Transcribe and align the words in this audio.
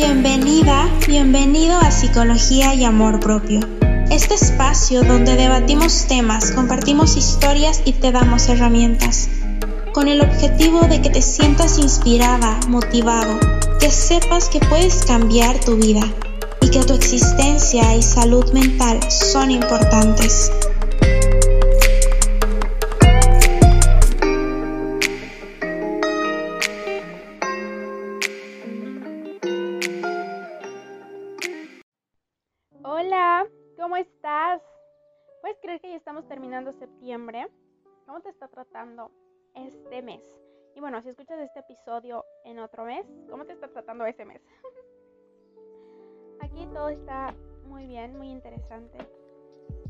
Bienvenida, 0.00 0.88
bienvenido 1.08 1.76
a 1.76 1.90
Psicología 1.90 2.72
y 2.72 2.84
Amor 2.84 3.18
Propio. 3.18 3.58
Este 4.12 4.34
espacio 4.34 5.02
donde 5.02 5.34
debatimos 5.34 6.06
temas, 6.06 6.52
compartimos 6.52 7.16
historias 7.16 7.82
y 7.84 7.94
te 7.94 8.12
damos 8.12 8.48
herramientas. 8.48 9.28
Con 9.92 10.06
el 10.06 10.20
objetivo 10.20 10.82
de 10.82 11.02
que 11.02 11.10
te 11.10 11.20
sientas 11.20 11.78
inspirada, 11.78 12.60
motivado, 12.68 13.40
que 13.80 13.90
sepas 13.90 14.48
que 14.48 14.60
puedes 14.60 15.04
cambiar 15.04 15.58
tu 15.58 15.74
vida 15.74 16.02
y 16.60 16.70
que 16.70 16.84
tu 16.84 16.94
existencia 16.94 17.96
y 17.96 18.00
salud 18.00 18.52
mental 18.52 19.00
son 19.10 19.50
importantes. 19.50 20.52
Terminando 36.24 36.72
septiembre. 36.72 37.48
¿Cómo 38.06 38.20
te 38.20 38.30
está 38.30 38.48
tratando 38.48 39.10
este 39.54 40.02
mes? 40.02 40.22
Y 40.74 40.80
bueno, 40.80 41.02
si 41.02 41.10
escuchas 41.10 41.38
este 41.40 41.60
episodio 41.60 42.24
en 42.44 42.58
otro 42.58 42.84
mes, 42.84 43.06
¿cómo 43.28 43.44
te 43.44 43.52
está 43.52 43.68
tratando 43.68 44.06
ese 44.06 44.24
mes? 44.24 44.40
Aquí 46.40 46.66
todo 46.72 46.88
está 46.88 47.34
muy 47.66 47.86
bien, 47.86 48.16
muy 48.16 48.30
interesante. 48.30 48.98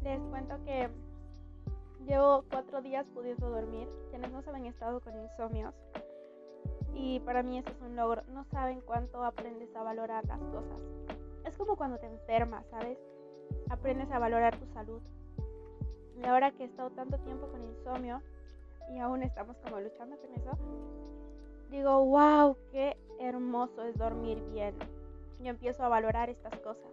Les 0.03 0.21
cuento 0.31 0.63
que 0.65 0.89
llevo 2.07 2.45
cuatro 2.51 2.81
días 2.81 3.07
pudiendo 3.15 3.51
dormir. 3.51 3.89
Quienes 4.11 4.31
no 4.33 4.43
saben, 4.43 4.65
he 4.65 4.69
estado 4.69 5.01
con 5.01 5.17
insomnios. 5.17 5.75
Y 6.95 7.21
para 7.21 7.43
mí 7.43 7.59
eso 7.59 7.71
es 7.71 7.81
un 7.81 7.95
logro. 7.95 8.23
No 8.29 8.45
saben 8.45 8.81
cuánto 8.81 9.23
aprendes 9.23 9.75
a 9.77 9.83
valorar 9.83 10.27
las 10.27 10.41
cosas. 10.41 10.81
Es 11.45 11.57
como 11.57 11.77
cuando 11.77 11.99
te 11.99 12.07
enfermas, 12.07 12.67
¿sabes? 12.71 12.99
Aprendes 13.69 14.11
a 14.11 14.19
valorar 14.19 14.59
tu 14.59 14.67
salud. 14.73 15.03
Y 16.21 16.27
ahora 16.27 16.51
que 16.51 16.65
he 16.65 16.67
estado 16.67 16.91
tanto 16.91 17.19
tiempo 17.19 17.47
con 17.49 17.63
insomnio 17.63 18.21
y 18.93 18.99
aún 18.99 19.23
estamos 19.23 19.57
como 19.59 19.81
luchando 19.81 20.17
con 20.17 20.35
eso, 20.35 20.51
digo, 21.71 22.05
wow, 22.05 22.57
qué 22.73 22.97
hermoso 23.21 23.83
es 23.85 23.97
dormir 23.97 24.43
bien. 24.53 24.75
Yo 25.41 25.51
empiezo 25.51 25.85
a 25.85 25.89
valorar 25.89 26.31
estas 26.31 26.57
cosas. 26.61 26.91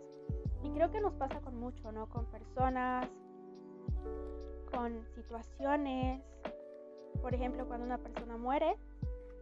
Y 0.64 0.70
creo 0.72 0.92
que 0.92 1.00
nos 1.00 1.14
pasa 1.14 1.40
con 1.42 1.60
mucho, 1.60 1.92
¿no? 1.92 2.08
Con 2.10 2.26
personas, 2.26 3.08
con 4.72 5.06
situaciones. 5.16 6.22
Por 7.22 7.34
ejemplo, 7.34 7.68
cuando 7.68 7.86
una 7.86 7.98
persona 7.98 8.38
muere, 8.38 8.76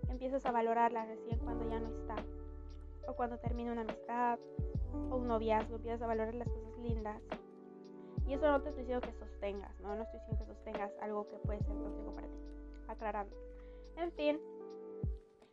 empiezas 0.09 0.45
a 0.45 0.51
valorarla 0.51 1.05
recién 1.05 1.39
cuando 1.39 1.67
ya 1.69 1.79
no 1.79 1.89
está. 1.89 2.15
O 3.07 3.13
cuando 3.13 3.37
termina 3.37 3.71
una 3.71 3.81
amistad 3.81 4.39
o 5.09 5.17
un 5.17 5.27
noviazgo, 5.27 5.75
empiezas 5.75 6.01
a 6.01 6.07
valorar 6.07 6.35
las 6.35 6.47
cosas 6.47 6.77
lindas. 6.79 7.21
Y 8.27 8.33
eso 8.33 8.49
no 8.49 8.61
te 8.61 8.69
estoy 8.69 8.83
diciendo 8.83 9.05
que 9.05 9.13
sostengas, 9.13 9.79
¿no? 9.81 9.95
No 9.95 10.03
estoy 10.03 10.19
diciendo 10.19 10.45
que 10.45 10.53
sostengas 10.53 10.91
algo 11.01 11.27
que 11.27 11.37
puede 11.37 11.59
ser 11.59 11.75
tóxico 11.75 12.11
para 12.15 12.27
ti. 12.27 12.39
Aclarando. 12.87 13.35
En 13.97 14.11
fin. 14.13 14.39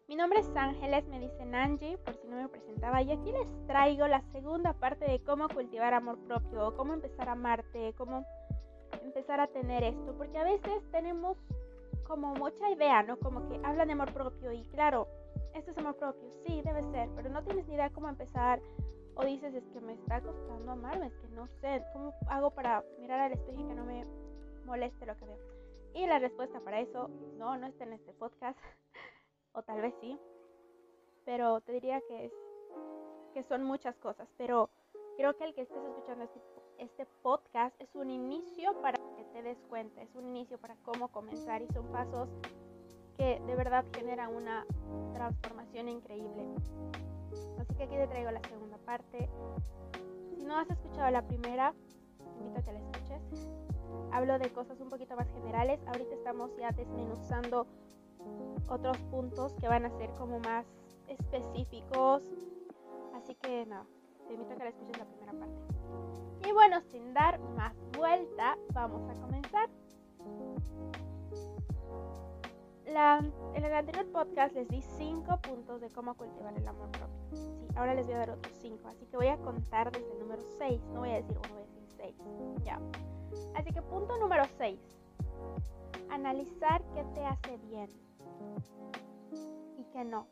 Mi 0.08 0.16
nombre 0.16 0.40
es 0.40 0.56
Ángeles, 0.56 1.06
me 1.06 1.20
dicen 1.20 1.54
Angie, 1.54 1.96
por 1.98 2.14
si 2.16 2.26
no 2.26 2.36
me 2.36 2.48
presentaba. 2.48 3.02
Y 3.02 3.12
aquí 3.12 3.30
les 3.32 3.66
traigo 3.66 4.08
la 4.08 4.22
segunda 4.32 4.72
parte 4.72 5.04
de 5.04 5.22
cómo 5.22 5.48
cultivar 5.48 5.94
amor 5.94 6.18
propio, 6.26 6.76
cómo 6.76 6.94
empezar 6.94 7.28
a 7.28 7.32
amarte, 7.32 7.94
cómo 7.96 8.24
empezar 9.02 9.40
a 9.40 9.46
tener 9.46 9.84
esto. 9.84 10.14
Porque 10.16 10.38
a 10.38 10.44
veces 10.44 10.82
tenemos 10.90 11.36
como 12.10 12.34
mucha 12.34 12.68
idea, 12.70 13.04
¿no? 13.04 13.18
Como 13.18 13.48
que 13.48 13.60
hablan 13.62 13.86
de 13.86 13.92
amor 13.92 14.12
propio 14.12 14.50
y 14.52 14.64
claro, 14.64 15.06
esto 15.54 15.70
es 15.70 15.78
amor 15.78 15.96
propio, 15.96 16.28
sí, 16.44 16.60
debe 16.64 16.82
ser, 16.90 17.08
pero 17.14 17.30
no 17.30 17.44
tienes 17.44 17.68
ni 17.68 17.74
idea 17.74 17.90
cómo 17.90 18.08
empezar 18.08 18.60
o 19.20 19.24
dices, 19.24 19.54
es 19.54 19.64
que 19.68 19.80
me 19.80 19.92
está 19.92 20.20
costando 20.22 20.72
amarme, 20.72 21.08
es 21.08 21.16
que 21.16 21.28
no 21.28 21.46
sé, 21.60 21.82
¿cómo 21.92 22.14
hago 22.28 22.50
para 22.50 22.82
mirar 22.98 23.20
al 23.20 23.32
espejo 23.32 23.60
y 23.60 23.66
que 23.66 23.74
no 23.74 23.84
me 23.84 24.06
moleste 24.64 25.04
lo 25.04 25.16
que 25.16 25.26
veo? 25.26 25.38
Y 25.94 26.06
la 26.06 26.18
respuesta 26.18 26.60
para 26.60 26.80
eso, 26.80 27.08
no, 27.36 27.56
no 27.58 27.66
está 27.66 27.84
en 27.84 27.92
este 27.92 28.14
podcast, 28.14 28.58
o 29.52 29.62
tal 29.62 29.82
vez 29.82 29.94
sí, 30.00 30.18
pero 31.26 31.60
te 31.60 31.72
diría 31.72 32.00
que, 32.08 32.26
es, 32.26 32.32
que 33.34 33.42
son 33.42 33.62
muchas 33.62 33.96
cosas, 33.98 34.28
pero 34.38 34.70
creo 35.16 35.36
que 35.36 35.44
el 35.44 35.54
que 35.54 35.62
estés 35.62 35.84
escuchando 35.84 36.24
este, 36.24 36.40
este 36.78 37.06
podcast 37.22 37.78
es 37.78 37.94
un 37.94 38.10
inicio 38.10 38.80
para 38.80 38.96
que 39.16 39.24
te 39.34 39.42
des 39.42 39.58
cuenta, 39.68 40.00
es 40.00 40.14
un 40.14 40.28
inicio 40.28 40.58
para 40.58 40.76
cómo 40.76 41.08
comenzar 41.08 41.60
y 41.60 41.68
son 41.68 41.92
pasos 41.92 42.30
que 43.20 43.38
de 43.46 43.54
verdad 43.54 43.84
generan 43.94 44.34
una 44.34 44.64
transformación 45.12 45.90
increíble. 45.90 46.48
Así 47.58 47.74
que 47.74 47.82
aquí 47.82 47.94
te 47.94 48.06
traigo 48.06 48.30
la 48.30 48.40
segunda 48.48 48.78
parte. 48.78 49.28
Si 50.34 50.42
no 50.42 50.56
has 50.56 50.70
escuchado 50.70 51.10
la 51.10 51.20
primera, 51.20 51.74
te 52.16 52.38
invito 52.38 52.60
a 52.60 52.62
que 52.62 52.72
la 52.72 52.78
escuches. 52.78 53.50
Hablo 54.10 54.38
de 54.38 54.50
cosas 54.50 54.80
un 54.80 54.88
poquito 54.88 55.16
más 55.16 55.28
generales. 55.32 55.80
Ahorita 55.86 56.14
estamos 56.14 56.56
ya 56.56 56.70
desmenuzando 56.70 57.66
otros 58.70 58.96
puntos 59.10 59.52
que 59.60 59.68
van 59.68 59.84
a 59.84 59.90
ser 59.98 60.08
como 60.14 60.38
más 60.38 60.64
específicos. 61.06 62.22
Así 63.14 63.34
que 63.34 63.66
nada, 63.66 63.84
te 64.28 64.32
invito 64.32 64.54
a 64.54 64.56
que 64.56 64.64
la 64.64 64.70
escuches 64.70 64.98
la 64.98 65.04
primera 65.04 65.32
parte. 65.32 66.48
Y 66.48 66.52
bueno, 66.52 66.80
sin 66.90 67.12
dar 67.12 67.38
más 67.38 67.74
vuelta, 67.98 68.56
vamos 68.72 69.02
a 69.10 69.20
comenzar. 69.20 69.68
En 72.90 73.64
el 73.64 73.72
anterior 73.72 74.04
podcast 74.10 74.52
les 74.52 74.66
di 74.68 74.82
5 74.82 75.40
puntos 75.42 75.80
de 75.80 75.90
cómo 75.90 76.16
cultivar 76.16 76.52
el 76.56 76.66
amor 76.66 76.90
propio. 76.90 77.36
Sí, 77.36 77.68
ahora 77.76 77.94
les 77.94 78.06
voy 78.06 78.16
a 78.16 78.18
dar 78.18 78.30
otros 78.30 78.52
5, 78.60 78.88
así 78.88 79.06
que 79.06 79.16
voy 79.16 79.28
a 79.28 79.36
contar 79.36 79.92
desde 79.92 80.12
el 80.12 80.18
número 80.18 80.42
6. 80.58 80.82
No 80.86 81.00
voy 81.00 81.10
a 81.10 81.14
decir 81.14 81.38
1, 81.38 81.48
voy 81.50 81.58
a 81.58 81.66
decir 81.66 81.84
6. 81.86 82.16
Ya. 82.64 82.80
Así 83.54 83.72
que 83.72 83.80
punto 83.80 84.18
número 84.18 84.42
6. 84.58 84.80
Analizar 86.10 86.82
qué 86.92 87.04
te 87.14 87.24
hace 87.24 87.58
bien 87.58 87.88
y 89.78 89.84
qué 89.92 90.04
no. 90.04 90.26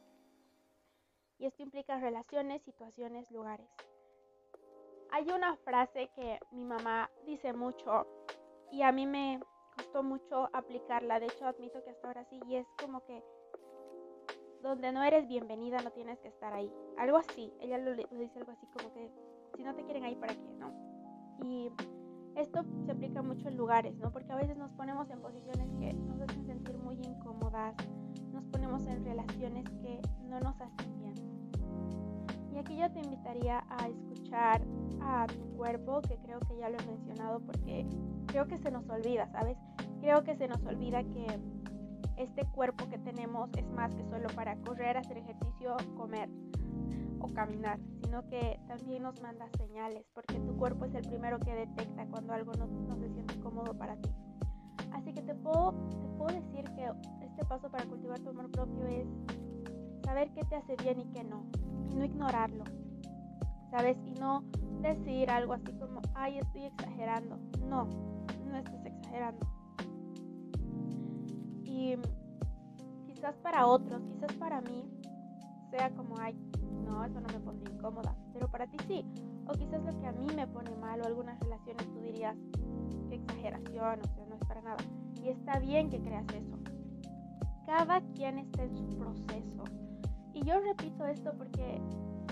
Y 1.39 1.47
esto 1.47 1.63
implica 1.63 2.01
relaciones, 2.01 2.63
situaciones, 2.63 3.31
lugares. 3.31 3.71
Hay 5.13 5.31
una 5.31 5.57
frase 5.59 6.11
que 6.17 6.41
mi 6.51 6.65
mamá 6.65 7.09
dice 7.25 7.53
mucho 7.53 8.05
y 8.73 8.83
a 8.83 8.91
mí 8.91 9.07
me 9.07 9.41
costó 9.79 10.03
mucho 10.03 10.49
aplicarla. 10.53 11.21
De 11.21 11.27
hecho, 11.27 11.47
admito 11.47 11.83
que 11.85 11.91
hasta 11.91 12.09
ahora 12.09 12.25
sí. 12.25 12.41
Y 12.49 12.57
es 12.57 12.67
como 12.81 13.05
que 13.05 13.23
donde 14.63 14.91
no 14.91 15.03
eres 15.05 15.29
bienvenida 15.29 15.79
no 15.83 15.91
tienes 15.93 16.19
que 16.19 16.29
estar 16.29 16.53
ahí. 16.53 16.71
Algo 16.99 17.19
así. 17.19 17.53
Ella 17.61 17.79
lo, 17.79 17.95
dice 17.95 18.39
algo 18.39 18.53
así 18.53 18.67
como 18.67 18.93
que 18.93 19.11
si 19.57 19.63
no 19.63 19.75
te 19.75 19.85
quieren 19.85 20.05
ahí, 20.05 20.17
¿para 20.17 20.35
qué? 20.35 20.53
¿No? 20.59 20.73
Y 21.43 21.71
esto 22.35 22.65
se 22.85 22.93
aplica 22.93 23.23
mucho 23.23 23.49
en 23.49 23.57
lugares, 23.57 23.97
¿no? 23.97 24.11
Porque 24.11 24.33
a 24.33 24.37
veces 24.37 24.57
nos 24.57 24.73
ponemos 24.73 25.09
en 25.11 25.21
posiciones 25.21 25.69
que 25.79 25.93
nos 25.95 26.21
hacen 26.21 26.45
sentir 26.47 26.77
muy 26.77 26.97
incómodas. 26.97 27.77
Nos 28.33 28.45
ponemos 28.47 28.85
en 28.87 29.05
relaciones 29.05 29.65
que 29.81 30.01
no 30.25 30.41
nos 30.41 30.61
hacen 30.61 30.99
bien. 31.01 31.15
Y 32.53 32.59
aquí 32.59 32.77
yo 32.77 32.91
te 32.91 32.99
invitaría 32.99 33.65
a 33.69 33.89
escuchar 33.89 34.18
a 34.33 35.27
tu 35.27 35.57
cuerpo, 35.57 36.01
que 36.03 36.17
creo 36.19 36.41
que 36.41 36.57
ya 36.59 36.69
lo 36.69 36.79
he 36.79 36.87
mencionado 36.87 37.41
porque 37.41 37.87
creo 38.27 38.47
que 38.47 38.59
se 38.59 38.71
nos 38.71 38.89
olvida, 38.89 39.29
¿sabes? 39.29 39.57
Creo 40.01 40.23
que 40.23 40.37
se 40.37 40.49
nos 40.49 40.65
olvida 40.65 41.03
que 41.03 41.27
este 42.17 42.45
cuerpo 42.47 42.89
que 42.89 42.99
tenemos 42.99 43.51
es 43.57 43.67
más 43.71 43.95
que 43.95 44.05
solo 44.05 44.29
para 44.35 44.57
correr, 44.57 44.97
hacer 44.97 45.19
ejercicio, 45.19 45.77
comer 45.97 46.29
o 47.21 47.29
caminar, 47.29 47.79
sino 48.03 48.29
que 48.29 48.61
también 48.67 49.03
nos 49.03 49.21
manda 49.23 49.49
señales, 49.57 50.05
porque 50.15 50.39
tu 50.41 50.57
cuerpo 50.57 50.85
es 50.85 50.95
el 50.95 51.03
primero 51.03 51.39
que 51.39 51.55
detecta 51.55 52.07
cuando 52.07 52.33
algo 52.33 52.53
no, 52.55 52.97
se 52.97 53.09
siente 53.11 53.39
cómodo 53.41 53.77
para 53.77 53.97
ti. 53.97 54.11
Así 54.93 55.13
que 55.13 55.23
te 55.23 55.35
puedo, 55.35 55.73
te 55.91 56.09
puedo 56.17 56.35
decir 56.35 56.65
que 56.75 56.91
este 57.25 57.45
paso 57.45 57.71
para 57.71 57.87
cultivar 57.87 58.19
tu 58.21 58.31
amor 58.31 58.51
propio 58.51 58.87
es 58.87 59.07
saber 60.05 60.31
qué 60.33 60.45
te 60.45 60.57
hace 60.57 60.77
bien 60.77 61.01
y 61.01 61.07
qué 61.07 61.25
no, 61.25 61.45
y 61.91 61.95
no 61.95 62.05
ignorarlo, 62.05 62.65
¿sabes? 63.71 63.97
Y 64.07 64.13
no 64.19 64.43
decir 64.81 65.31
algo 65.31 65.53
así 65.55 65.73
como, 65.73 66.01
ay, 66.15 66.39
estoy 66.39 66.65
exagerando. 66.65 67.39
No, 67.69 67.85
no 68.47 68.57
estás 68.57 68.85
exagerando. 68.85 69.47
Y 71.65 71.97
quizás 73.07 73.37
para 73.39 73.67
otros, 73.67 74.03
quizás 74.05 74.33
para 74.35 74.61
mí, 74.61 74.85
sea 75.71 75.91
como, 75.91 76.15
ay, 76.19 76.35
no, 76.85 77.05
eso 77.05 77.21
no 77.21 77.29
me 77.29 77.41
pondría 77.41 77.75
incómoda, 77.75 78.17
pero 78.33 78.49
para 78.49 78.67
ti 78.67 78.79
sí. 78.87 79.05
O 79.47 79.53
quizás 79.53 79.83
lo 79.85 79.99
que 79.99 80.07
a 80.07 80.13
mí 80.13 80.27
me 80.35 80.47
pone 80.47 80.75
mal 80.77 81.01
o 81.01 81.07
algunas 81.07 81.39
relaciones 81.41 81.87
tú 81.93 82.01
dirías, 82.01 82.37
qué 83.09 83.17
exageración, 83.17 84.01
o 84.01 84.15
sea, 84.15 84.27
no 84.27 84.35
es 84.35 84.45
para 84.47 84.63
nada. 84.63 84.85
Y 85.23 85.29
está 85.29 85.59
bien 85.59 85.91
que 85.91 86.01
creas 86.01 86.27
eso. 86.35 86.57
Cada 87.67 88.01
quien 88.15 88.39
está 88.39 88.63
en 88.63 88.77
su 88.77 88.87
proceso. 88.97 89.65
Y 90.33 90.45
yo 90.45 90.61
repito 90.61 91.07
esto 91.07 91.33
porque 91.37 91.83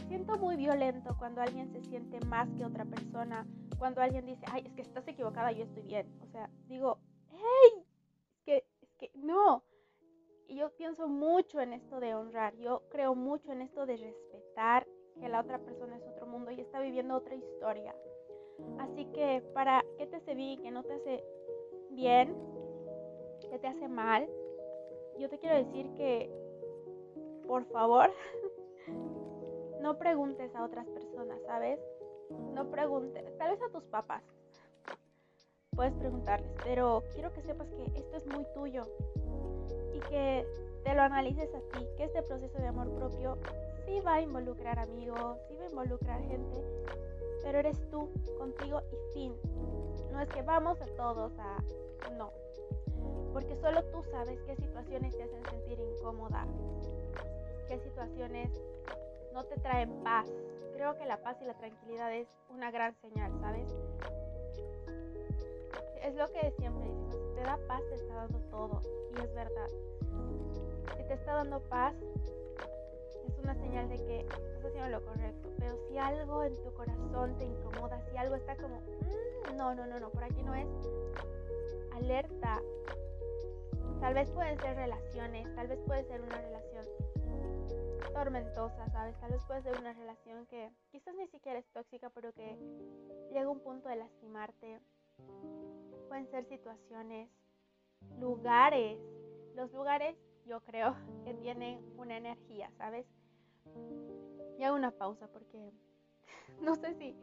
siento 0.08 0.38
muy 0.38 0.56
violento 0.56 1.16
cuando 1.18 1.40
alguien 1.40 1.70
se 1.72 1.82
siente 1.82 2.20
más 2.26 2.48
que 2.56 2.64
otra 2.64 2.84
persona, 2.84 3.46
cuando 3.78 4.00
alguien 4.00 4.26
dice, 4.26 4.44
ay, 4.50 4.62
es 4.66 4.72
que 4.74 4.82
estás 4.82 5.06
equivocada, 5.08 5.52
yo 5.52 5.64
estoy 5.64 5.82
bien. 5.82 6.06
O 6.22 6.26
sea, 6.26 6.50
digo, 6.66 6.98
hey, 7.30 7.84
es 8.34 8.42
que, 8.44 8.64
es 8.80 8.90
que 8.98 9.10
no. 9.14 9.64
Y 10.48 10.56
yo 10.56 10.70
pienso 10.76 11.08
mucho 11.08 11.60
en 11.60 11.72
esto 11.72 11.98
de 12.00 12.14
honrar, 12.14 12.54
yo 12.56 12.82
creo 12.88 13.14
mucho 13.14 13.50
en 13.52 13.62
esto 13.62 13.84
de 13.84 13.96
respetar 13.96 14.86
que 15.20 15.28
la 15.28 15.40
otra 15.40 15.58
persona 15.58 15.96
es 15.96 16.06
otro 16.06 16.26
mundo 16.26 16.50
y 16.50 16.60
está 16.60 16.80
viviendo 16.80 17.16
otra 17.16 17.34
historia. 17.34 17.94
Así 18.78 19.06
que 19.06 19.42
para 19.54 19.84
qué 19.98 20.06
te 20.06 20.16
hace 20.16 20.34
bien, 20.34 20.62
que 20.62 20.70
no 20.70 20.82
te 20.82 20.92
hace 20.92 21.24
bien, 21.90 22.34
que 23.50 23.58
te 23.58 23.66
hace 23.66 23.88
mal, 23.88 24.28
yo 25.18 25.28
te 25.28 25.38
quiero 25.38 25.56
decir 25.56 25.92
que, 25.94 26.30
por 27.46 27.64
favor, 27.66 28.10
no 29.86 29.98
preguntes 29.98 30.52
a 30.56 30.64
otras 30.64 30.84
personas, 30.88 31.40
¿sabes? 31.46 31.78
No 32.52 32.68
preguntes, 32.72 33.38
tal 33.38 33.52
vez 33.52 33.62
a 33.62 33.68
tus 33.68 33.84
papás. 33.84 34.24
Puedes 35.76 35.94
preguntarles, 35.94 36.50
pero 36.64 37.04
quiero 37.12 37.32
que 37.32 37.40
sepas 37.42 37.68
que 37.68 37.84
esto 37.94 38.16
es 38.16 38.26
muy 38.26 38.44
tuyo 38.52 38.82
y 39.94 40.00
que 40.00 40.44
te 40.82 40.92
lo 40.92 41.02
analices 41.02 41.54
a 41.54 41.60
ti, 41.60 41.86
que 41.96 42.02
este 42.02 42.20
proceso 42.24 42.58
de 42.58 42.66
amor 42.66 42.90
propio 42.96 43.38
sí 43.84 44.00
va 44.00 44.14
a 44.14 44.22
involucrar 44.22 44.76
amigos, 44.80 45.38
sí 45.46 45.54
va 45.54 45.66
a 45.66 45.70
involucrar 45.70 46.20
gente, 46.22 46.64
pero 47.44 47.60
eres 47.60 47.78
tú, 47.88 48.10
contigo 48.38 48.82
y 48.90 49.14
fin. 49.14 49.36
No 50.10 50.20
es 50.20 50.28
que 50.30 50.42
vamos 50.42 50.80
a 50.80 50.86
todos 50.96 51.32
a... 51.38 51.62
No. 52.18 52.32
Porque 53.32 53.54
solo 53.54 53.84
tú 53.84 54.02
sabes 54.10 54.40
qué 54.46 54.56
situaciones 54.56 55.16
te 55.16 55.22
hacen 55.22 55.44
sentir 55.48 55.78
incómoda, 55.78 56.44
qué 57.68 57.78
situaciones 57.78 58.50
no 59.36 59.44
te 59.44 59.60
traen 59.60 59.90
paz. 60.02 60.26
Creo 60.72 60.96
que 60.96 61.04
la 61.04 61.18
paz 61.18 61.36
y 61.42 61.44
la 61.44 61.52
tranquilidad 61.52 62.10
es 62.14 62.26
una 62.48 62.70
gran 62.70 62.94
señal, 63.02 63.30
¿sabes? 63.38 63.68
Es 66.02 66.14
lo 66.14 66.26
que 66.28 66.50
siempre 66.58 66.88
decimos, 66.88 67.14
si 67.16 67.34
te 67.34 67.42
da 67.42 67.58
paz 67.68 67.82
te 67.90 67.96
está 67.96 68.14
dando 68.14 68.38
todo, 68.48 68.80
y 69.14 69.22
es 69.22 69.34
verdad. 69.34 69.68
Si 70.96 71.04
te 71.04 71.12
está 71.12 71.34
dando 71.34 71.60
paz, 71.60 71.94
es 73.28 73.38
una 73.38 73.54
señal 73.56 73.90
de 73.90 73.96
que 73.96 74.20
estás 74.20 74.64
haciendo 74.64 74.88
lo 74.88 75.04
correcto. 75.04 75.50
Pero 75.58 75.76
si 75.86 75.98
algo 75.98 76.42
en 76.42 76.56
tu 76.62 76.72
corazón 76.72 77.36
te 77.36 77.44
incomoda, 77.44 78.00
si 78.10 78.16
algo 78.16 78.36
está 78.36 78.56
como, 78.56 78.80
mm, 78.80 79.56
no, 79.56 79.74
no, 79.74 79.86
no, 79.86 80.00
no, 80.00 80.08
por 80.08 80.24
aquí 80.24 80.42
no 80.42 80.54
es, 80.54 80.66
alerta. 81.94 82.62
Tal 84.00 84.14
vez 84.14 84.30
pueden 84.30 84.58
ser 84.60 84.76
relaciones, 84.76 85.54
tal 85.54 85.68
vez 85.68 85.78
puede 85.86 86.04
ser 86.04 86.22
una 86.22 86.40
relación 86.40 86.86
tormentosa, 88.16 88.88
¿sabes? 88.88 89.14
Tal 89.20 89.30
vez 89.30 89.44
puede 89.44 89.60
ser 89.60 89.78
una 89.78 89.92
relación 89.92 90.46
que 90.46 90.72
quizás 90.90 91.14
ni 91.14 91.26
siquiera 91.26 91.58
es 91.58 91.68
tóxica, 91.68 92.08
pero 92.08 92.32
que 92.32 92.56
llega 93.30 93.50
un 93.50 93.60
punto 93.60 93.90
de 93.90 93.96
lastimarte. 93.96 94.80
Pueden 96.08 96.26
ser 96.28 96.46
situaciones, 96.46 97.28
lugares. 98.18 98.98
Los 99.54 99.70
lugares 99.74 100.16
yo 100.46 100.62
creo 100.62 100.96
que 101.24 101.34
tienen 101.34 101.84
una 101.98 102.16
energía, 102.16 102.70
¿sabes? 102.78 103.06
Y 104.58 104.62
hago 104.62 104.76
una 104.76 104.92
pausa 104.92 105.28
porque 105.28 105.70
no 106.62 106.74
sé 106.74 106.94
si 106.94 107.14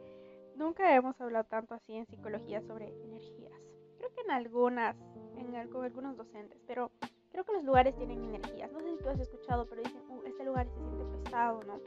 nunca 0.54 0.94
hemos 0.94 1.20
hablado 1.20 1.44
tanto 1.44 1.74
así 1.74 1.92
en 1.94 2.06
psicología 2.06 2.62
sobre 2.62 2.86
energías. 3.02 3.60
Creo 3.98 4.12
que 4.12 4.20
en 4.20 4.30
algunas, 4.30 4.96
en 5.38 5.56
algunos 5.56 6.16
docentes, 6.16 6.62
pero 6.68 6.92
creo 7.34 7.44
que 7.44 7.52
los 7.52 7.64
lugares 7.64 7.96
tienen 7.96 8.22
energías. 8.22 8.70
No 8.72 8.80
sé 8.80 8.92
si 8.92 9.02
tú 9.02 9.08
has 9.08 9.18
escuchado, 9.18 9.66
pero 9.66 9.82
dicen, 9.82 10.00
uh, 10.08 10.22
este 10.24 10.44
lugar 10.44 10.68
se 10.68 10.78
siente 10.78 11.04
pesado, 11.04 11.60
¿no? 11.64 11.80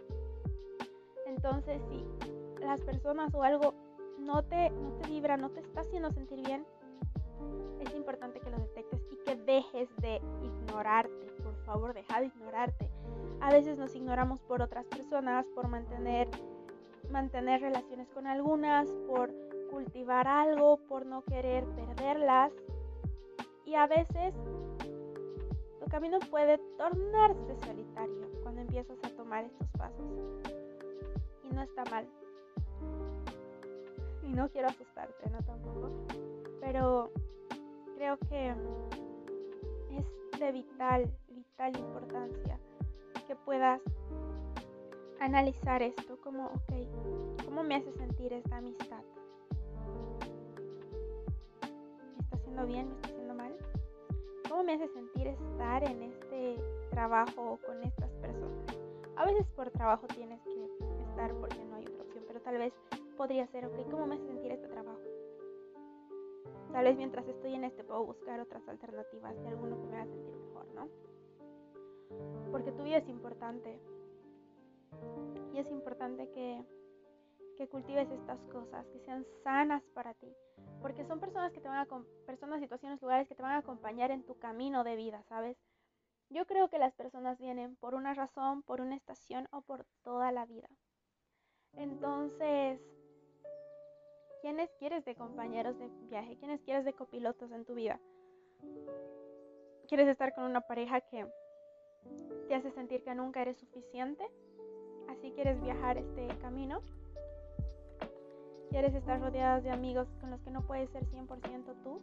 Entonces, 1.25 1.81
si 1.87 2.05
las 2.59 2.81
personas 2.81 3.33
o 3.33 3.43
algo 3.43 3.73
no 4.19 4.43
te, 4.43 4.69
no 4.71 4.91
te 4.97 5.07
vibra, 5.07 5.37
no 5.37 5.49
te 5.49 5.61
está 5.61 5.81
haciendo 5.81 6.11
sentir 6.11 6.41
bien, 6.45 6.65
es 7.79 7.95
importante 7.95 8.41
que 8.41 8.49
lo 8.49 8.57
detectes 8.57 9.01
y 9.09 9.15
que 9.23 9.37
dejes 9.37 9.87
de 10.01 10.21
ignorarte. 10.41 11.31
Por 11.41 11.55
favor, 11.63 11.93
deja 11.93 12.19
de 12.19 12.25
ignorarte. 12.25 12.89
A 13.39 13.49
veces 13.49 13.77
nos 13.77 13.95
ignoramos 13.95 14.41
por 14.41 14.61
otras 14.61 14.85
personas, 14.87 15.47
por 15.55 15.69
mantener, 15.69 16.27
mantener 17.09 17.61
relaciones 17.61 18.09
con 18.09 18.27
algunas, 18.27 18.91
por 19.07 19.33
cultivar 19.71 20.27
algo, 20.27 20.75
por 20.89 21.05
no 21.05 21.23
querer 21.23 21.63
perderlas. 21.67 22.51
Y 23.63 23.75
a 23.75 23.87
veces 23.87 24.33
tu 25.87 25.91
camino 25.91 26.19
puede 26.29 26.57
tornarse 26.77 27.55
solitario 27.65 28.29
cuando 28.43 28.59
empiezas 28.59 28.97
a 29.03 29.09
tomar 29.15 29.45
estos 29.45 29.69
pasos. 29.77 30.05
Y 31.43 31.55
no 31.55 31.61
está 31.61 31.85
mal. 31.85 32.05
Y 34.21 34.33
no 34.33 34.49
quiero 34.49 34.67
asustarte, 34.67 35.29
no 35.29 35.41
tampoco. 35.43 35.89
Pero 36.59 37.09
creo 37.95 38.17
que 38.27 38.53
es 39.91 40.39
de 40.39 40.51
vital, 40.51 41.09
vital 41.29 41.77
importancia 41.77 42.59
que 43.25 43.35
puedas 43.37 43.81
analizar 45.21 45.81
esto 45.83 46.19
como, 46.21 46.47
ok, 46.47 47.45
¿cómo 47.45 47.63
me 47.63 47.75
hace 47.75 47.93
sentir 47.93 48.33
esta 48.33 48.57
amistad? 48.57 49.03
¿Me 52.17 52.23
está 52.23 52.35
haciendo 52.35 52.65
bien? 52.65 52.87
¿Me 52.89 53.07
está? 53.07 53.16
¿Cómo 54.49 54.63
me 54.63 54.73
hace 54.73 54.87
sentir 54.89 55.27
estar 55.27 55.83
en 55.83 56.03
este 56.03 56.57
trabajo 56.89 57.59
con 57.65 57.83
estas 57.83 58.11
personas? 58.15 58.65
A 59.15 59.25
veces 59.25 59.47
por 59.55 59.71
trabajo 59.71 60.07
tienes 60.07 60.41
que 60.43 60.69
estar 61.09 61.33
porque 61.35 61.63
no 61.65 61.75
hay 61.75 61.85
otra 61.85 62.03
opción, 62.03 62.23
pero 62.27 62.41
tal 62.41 62.57
vez 62.57 62.73
podría 63.17 63.47
ser, 63.47 63.65
ok, 63.65 63.89
¿cómo 63.89 64.07
me 64.07 64.15
hace 64.15 64.25
sentir 64.25 64.51
este 64.51 64.67
trabajo? 64.67 65.01
Tal 66.71 66.85
vez 66.85 66.97
mientras 66.97 67.27
estoy 67.27 67.55
en 67.55 67.63
este 67.63 67.83
puedo 67.83 68.05
buscar 68.05 68.39
otras 68.39 68.67
alternativas 68.67 69.35
de 69.41 69.47
alguno 69.47 69.79
que 69.79 69.87
me 69.87 69.97
haga 69.97 70.05
sentir 70.05 70.35
mejor, 70.35 70.67
¿no? 70.73 70.87
porque 72.51 72.71
tu 72.71 72.83
vida 72.83 72.97
es 72.97 73.07
importante. 73.09 73.79
Y 75.53 75.59
es 75.59 75.69
importante 75.71 76.29
que, 76.29 76.63
que 77.57 77.67
cultives 77.67 78.09
estas 78.11 78.39
cosas, 78.45 78.87
que 78.87 78.99
sean 78.99 79.25
sanas 79.43 79.83
para 79.93 80.13
ti, 80.13 80.31
porque 80.81 81.05
son 81.05 81.19
personas 81.19 81.51
que 81.51 81.59
te 81.59 81.67
van 81.67 81.79
a 81.79 81.87
personas, 82.25 82.61
situaciones, 82.61 83.01
lugares 83.01 83.27
que 83.27 83.35
te 83.35 83.41
van 83.41 83.53
a 83.53 83.57
acompañar 83.57 84.11
en 84.11 84.23
tu 84.23 84.37
camino 84.37 84.83
de 84.83 84.95
vida, 84.95 85.23
¿sabes? 85.23 85.57
Yo 86.29 86.45
creo 86.45 86.69
que 86.69 86.77
las 86.77 86.93
personas 86.93 87.39
vienen 87.39 87.75
por 87.77 87.95
una 87.95 88.13
razón, 88.13 88.61
por 88.63 88.81
una 88.81 88.95
estación 88.95 89.47
o 89.51 89.61
por 89.61 89.85
toda 90.03 90.31
la 90.31 90.45
vida. 90.45 90.67
Entonces, 91.73 92.81
¿quiénes 94.41 94.69
quieres 94.79 95.05
de 95.05 95.15
compañeros 95.15 95.77
de 95.79 95.89
viaje? 96.09 96.37
¿Quiénes 96.37 96.61
quieres 96.63 96.85
de 96.85 96.93
copilotos 96.93 97.51
en 97.51 97.65
tu 97.65 97.75
vida? 97.75 97.99
¿Quieres 99.87 100.07
estar 100.09 100.33
con 100.33 100.43
una 100.43 100.61
pareja 100.61 100.99
que 101.01 101.25
te 102.47 102.55
hace 102.55 102.71
sentir 102.71 103.03
que 103.03 103.13
nunca 103.15 103.41
eres 103.41 103.57
suficiente, 103.57 104.25
así 105.09 105.31
quieres 105.31 105.61
viajar 105.61 105.97
este 105.97 106.27
camino. 106.39 106.81
Quieres 108.69 108.93
estar 108.93 109.19
rodeadas 109.19 109.63
de 109.63 109.71
amigos 109.71 110.07
con 110.19 110.31
los 110.31 110.41
que 110.41 110.51
no 110.51 110.61
puedes 110.61 110.89
ser 110.89 111.05
100% 111.05 111.73
tú. 111.83 112.01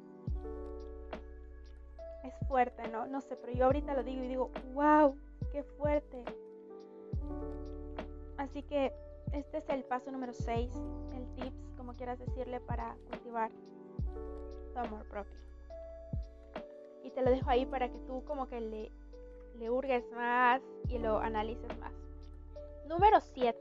Es 2.25 2.35
fuerte, 2.49 2.88
¿no? 2.88 3.06
No 3.06 3.21
sé, 3.21 3.37
pero 3.37 3.52
yo 3.52 3.66
ahorita 3.66 3.94
lo 3.94 4.02
digo 4.02 4.25
y 4.25 4.28
digo, 4.28 4.50
wow, 4.73 5.16
qué 5.52 5.62
fuerte. 5.62 6.25
Así 8.38 8.62
que 8.62 8.92
este 9.33 9.59
es 9.59 9.68
el 9.68 9.85
paso 9.85 10.11
número 10.11 10.33
6, 10.33 10.71
el 11.16 11.26
tips, 11.35 11.75
como 11.76 11.94
quieras 11.94 12.18
decirle, 12.18 12.61
para 12.61 12.97
cultivar 13.11 13.50
tu 14.73 14.78
amor 14.78 15.06
propio. 15.09 15.38
Y 17.02 17.11
te 17.11 17.23
lo 17.23 17.30
dejo 17.30 17.50
ahí 17.50 17.66
para 17.66 17.90
que 17.90 17.99
tú 18.06 18.25
como 18.25 18.49
que 18.49 18.61
le 18.61 18.90
le 19.59 19.71
hurgues 19.71 20.04
más 20.12 20.61
y 20.88 20.99
lo 20.99 21.18
analices 21.18 21.78
más. 21.78 21.92
Número 22.87 23.21
7. 23.21 23.59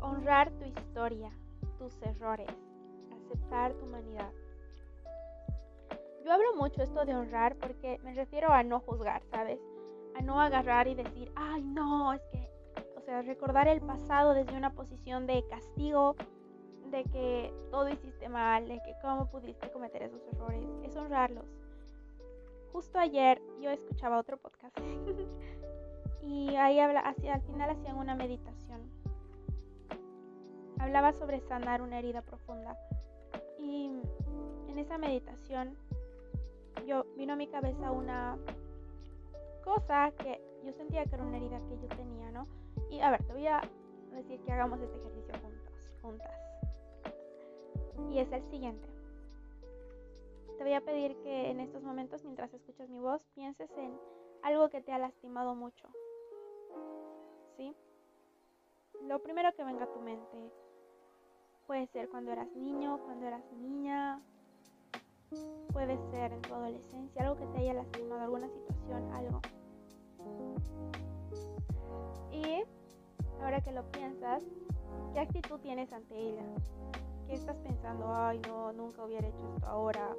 Honrar 0.00 0.50
tu 0.52 0.64
historia, 0.64 1.30
tus 1.78 2.00
errores, 2.02 2.48
aceptar 3.12 3.72
tu 3.74 3.84
humanidad. 3.84 4.30
Yo 6.24 6.32
hablo 6.32 6.56
mucho 6.56 6.82
esto 6.82 7.04
de 7.04 7.14
honrar 7.14 7.56
porque 7.56 7.98
me 8.02 8.12
refiero 8.14 8.50
a 8.50 8.62
no 8.62 8.80
juzgar, 8.80 9.22
¿sabes? 9.30 9.58
A 10.18 10.22
no 10.22 10.40
agarrar 10.40 10.88
y 10.88 10.94
decir, 10.94 11.32
ay, 11.36 11.62
no, 11.62 12.12
es 12.12 12.22
que, 12.32 12.50
o 12.96 13.00
sea, 13.00 13.22
recordar 13.22 13.68
el 13.68 13.80
pasado 13.80 14.34
desde 14.34 14.56
una 14.56 14.74
posición 14.74 15.26
de 15.26 15.46
castigo, 15.48 16.16
de 16.90 17.04
que 17.04 17.54
todo 17.70 17.88
hiciste 17.88 18.28
mal, 18.28 18.68
de 18.68 18.80
que 18.82 18.94
cómo 19.00 19.30
pudiste 19.30 19.70
cometer 19.70 20.02
esos 20.02 20.26
errores, 20.32 20.64
es 20.84 20.96
honrarlos 20.96 21.46
justo 22.78 22.98
ayer 22.98 23.42
yo 23.60 23.70
escuchaba 23.70 24.18
otro 24.18 24.36
podcast 24.36 24.78
y 26.22 26.54
ahí 26.54 26.78
al 26.78 27.42
final 27.42 27.70
hacían 27.70 27.96
una 27.96 28.14
meditación. 28.14 28.97
Hablaba 30.78 31.12
sobre 31.12 31.40
sanar 31.40 31.82
una 31.82 31.98
herida 31.98 32.22
profunda. 32.22 32.76
Y 33.58 33.86
en 34.68 34.78
esa 34.78 34.98
meditación 34.98 35.76
yo 36.86 37.04
vino 37.16 37.32
a 37.32 37.36
mi 37.36 37.48
cabeza 37.48 37.90
una 37.90 38.38
cosa 39.64 40.12
que 40.12 40.40
yo 40.64 40.72
sentía 40.72 41.04
que 41.04 41.16
era 41.16 41.24
una 41.24 41.36
herida 41.36 41.60
que 41.68 41.78
yo 41.78 41.88
tenía, 41.88 42.30
¿no? 42.30 42.46
Y 42.90 43.00
a 43.00 43.10
ver, 43.10 43.24
te 43.24 43.32
voy 43.32 43.46
a 43.46 43.60
decir 44.14 44.40
que 44.40 44.52
hagamos 44.52 44.80
este 44.80 44.96
ejercicio 44.96 45.34
juntos, 45.42 45.90
juntas. 46.00 46.40
Y 48.10 48.18
es 48.18 48.30
el 48.32 48.42
siguiente. 48.44 48.88
Te 50.56 50.64
voy 50.64 50.72
a 50.72 50.80
pedir 50.80 51.16
que 51.18 51.50
en 51.50 51.60
estos 51.60 51.82
momentos, 51.82 52.24
mientras 52.24 52.52
escuchas 52.54 52.88
mi 52.88 52.98
voz, 52.98 53.22
pienses 53.34 53.70
en 53.76 53.98
algo 54.42 54.68
que 54.70 54.80
te 54.80 54.92
ha 54.92 54.98
lastimado 54.98 55.54
mucho. 55.54 55.88
¿Sí? 57.56 57.74
lo 59.06 59.20
primero 59.20 59.52
que 59.54 59.64
venga 59.64 59.84
a 59.84 59.92
tu 59.92 60.00
mente. 60.00 60.52
Puede 61.68 61.86
ser 61.88 62.08
cuando 62.08 62.32
eras 62.32 62.48
niño, 62.56 62.98
cuando 63.04 63.26
eras 63.26 63.44
niña, 63.60 64.22
puede 65.70 65.98
ser 66.10 66.32
en 66.32 66.40
tu 66.40 66.54
adolescencia, 66.54 67.22
algo 67.22 67.36
que 67.36 67.46
te 67.48 67.58
haya 67.58 67.74
lastimado, 67.74 68.22
alguna 68.22 68.48
situación, 68.48 69.12
algo. 69.12 69.42
Y 72.32 72.64
ahora 73.42 73.60
que 73.60 73.72
lo 73.72 73.82
piensas, 73.92 74.42
¿qué 75.12 75.20
actitud 75.20 75.60
tienes 75.60 75.92
ante 75.92 76.16
ella? 76.16 76.42
¿Qué 77.26 77.34
estás 77.34 77.58
pensando? 77.58 78.14
Ay, 78.14 78.40
no, 78.48 78.72
nunca 78.72 79.04
hubiera 79.04 79.28
hecho 79.28 79.52
esto 79.54 79.66
ahora. 79.66 80.16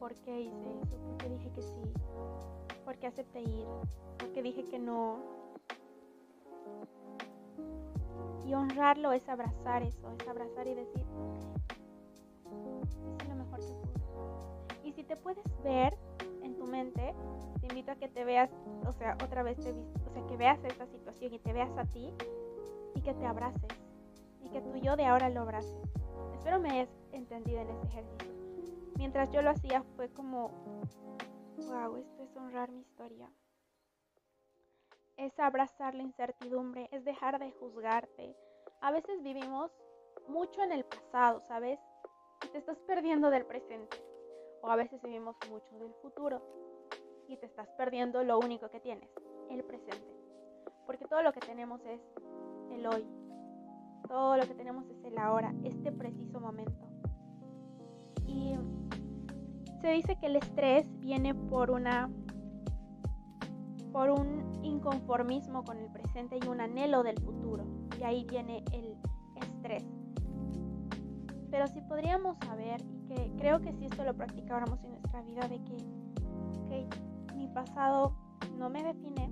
¿Por 0.00 0.12
qué 0.16 0.40
hice 0.40 0.80
eso? 0.82 0.96
¿Por 0.96 1.16
qué 1.18 1.28
dije 1.28 1.52
que 1.52 1.62
sí? 1.62 1.92
¿Por 2.84 2.98
qué 2.98 3.06
acepté 3.06 3.42
ir? 3.42 3.66
¿Por 4.18 4.32
qué 4.32 4.42
dije 4.42 4.64
que 4.64 4.80
no? 4.80 5.43
Y 8.46 8.54
honrarlo 8.54 9.12
es 9.12 9.28
abrazar 9.28 9.82
eso, 9.82 10.10
es 10.18 10.28
abrazar 10.28 10.66
y 10.66 10.74
decir, 10.74 11.04
ok, 12.44 13.28
lo 13.28 13.34
mejor 13.36 13.60
que 13.60 13.74
pude. 13.74 14.88
Y 14.88 14.92
si 14.92 15.02
te 15.02 15.16
puedes 15.16 15.44
ver 15.62 15.96
en 16.42 16.56
tu 16.56 16.66
mente, 16.66 17.14
te 17.60 17.66
invito 17.68 17.92
a 17.92 17.96
que 17.96 18.08
te 18.08 18.24
veas, 18.24 18.50
o 18.86 18.92
sea, 18.92 19.16
otra 19.24 19.42
vez 19.42 19.58
te 19.58 19.70
o 19.70 20.10
sea, 20.12 20.26
que 20.26 20.36
veas 20.36 20.62
esta 20.64 20.86
situación 20.86 21.32
y 21.32 21.38
te 21.38 21.52
veas 21.52 21.76
a 21.78 21.84
ti 21.84 22.12
y 22.94 23.00
que 23.00 23.14
te 23.14 23.24
abraces 23.24 23.72
y 24.42 24.50
que 24.50 24.60
tú 24.60 24.76
yo 24.76 24.96
de 24.96 25.06
ahora 25.06 25.30
lo 25.30 25.40
abraces. 25.40 25.88
Espero 26.34 26.60
me 26.60 26.70
hayas 26.70 26.90
entendido 27.12 27.60
en 27.60 27.70
ese 27.70 27.86
ejercicio. 27.86 28.34
Mientras 28.96 29.30
yo 29.30 29.40
lo 29.40 29.50
hacía 29.50 29.82
fue 29.96 30.10
como, 30.10 30.50
wow, 31.56 31.96
esto 31.96 32.22
es 32.22 32.36
honrar 32.36 32.70
mi 32.70 32.82
historia 32.82 33.30
es 35.16 35.38
abrazar 35.38 35.94
la 35.94 36.02
incertidumbre, 36.02 36.88
es 36.90 37.04
dejar 37.04 37.38
de 37.38 37.52
juzgarte. 37.52 38.36
A 38.80 38.90
veces 38.90 39.22
vivimos 39.22 39.70
mucho 40.28 40.62
en 40.62 40.72
el 40.72 40.84
pasado, 40.84 41.40
¿sabes? 41.48 41.78
Y 42.44 42.48
te 42.48 42.58
estás 42.58 42.78
perdiendo 42.80 43.30
del 43.30 43.46
presente. 43.46 43.96
O 44.62 44.68
a 44.68 44.76
veces 44.76 45.00
vivimos 45.02 45.36
mucho 45.48 45.78
del 45.78 45.92
futuro 45.94 46.42
y 47.28 47.36
te 47.36 47.46
estás 47.46 47.68
perdiendo 47.72 48.22
lo 48.24 48.38
único 48.38 48.70
que 48.70 48.80
tienes, 48.80 49.08
el 49.50 49.62
presente. 49.64 50.14
Porque 50.86 51.06
todo 51.06 51.22
lo 51.22 51.32
que 51.32 51.40
tenemos 51.40 51.80
es 51.86 52.00
el 52.70 52.86
hoy. 52.86 53.06
Todo 54.08 54.36
lo 54.36 54.46
que 54.46 54.54
tenemos 54.54 54.88
es 54.90 55.04
el 55.04 55.16
ahora, 55.18 55.54
este 55.64 55.92
preciso 55.92 56.40
momento. 56.40 56.86
Y 58.26 58.54
se 59.80 59.88
dice 59.88 60.16
que 60.16 60.26
el 60.26 60.36
estrés 60.36 60.86
viene 61.00 61.34
por 61.34 61.70
una 61.70 62.10
por 63.94 64.10
un 64.10 64.58
inconformismo 64.64 65.62
con 65.62 65.78
el 65.78 65.88
presente 65.88 66.36
y 66.42 66.48
un 66.48 66.60
anhelo 66.60 67.04
del 67.04 67.16
futuro. 67.22 67.64
Y 67.96 68.02
ahí 68.02 68.26
viene 68.28 68.64
el 68.72 68.96
estrés. 69.36 69.84
Pero 71.48 71.68
si 71.68 71.80
podríamos 71.82 72.36
saber, 72.38 72.82
y 72.92 73.06
que 73.06 73.30
creo 73.38 73.60
que 73.60 73.72
si 73.72 73.84
esto 73.84 74.02
lo 74.02 74.12
practicáramos 74.12 74.82
en 74.82 74.90
nuestra 74.90 75.22
vida, 75.22 75.46
de 75.46 75.62
que, 75.62 75.76
ok, 76.58 77.34
mi 77.36 77.46
pasado 77.46 78.16
no 78.58 78.68
me 78.68 78.82
define, 78.82 79.30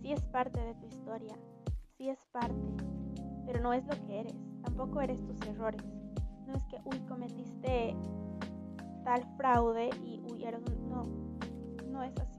sí 0.00 0.12
es 0.12 0.22
parte 0.22 0.58
de 0.60 0.74
tu 0.76 0.86
historia, 0.86 1.36
sí 1.98 2.08
es 2.08 2.24
parte, 2.32 2.66
pero 3.44 3.60
no 3.60 3.74
es 3.74 3.84
lo 3.84 4.06
que 4.06 4.20
eres, 4.20 4.34
tampoco 4.62 5.02
eres 5.02 5.22
tus 5.22 5.38
errores. 5.42 5.84
No 6.46 6.54
es 6.54 6.64
que, 6.64 6.80
uy, 6.86 6.98
cometiste 7.00 7.94
tal 9.04 9.22
fraude 9.36 9.90
y, 10.02 10.22
uy, 10.32 10.44
eres 10.44 10.62
un... 10.66 10.88
No, 10.88 11.04
no 11.90 12.02
es 12.02 12.18
así 12.18 12.33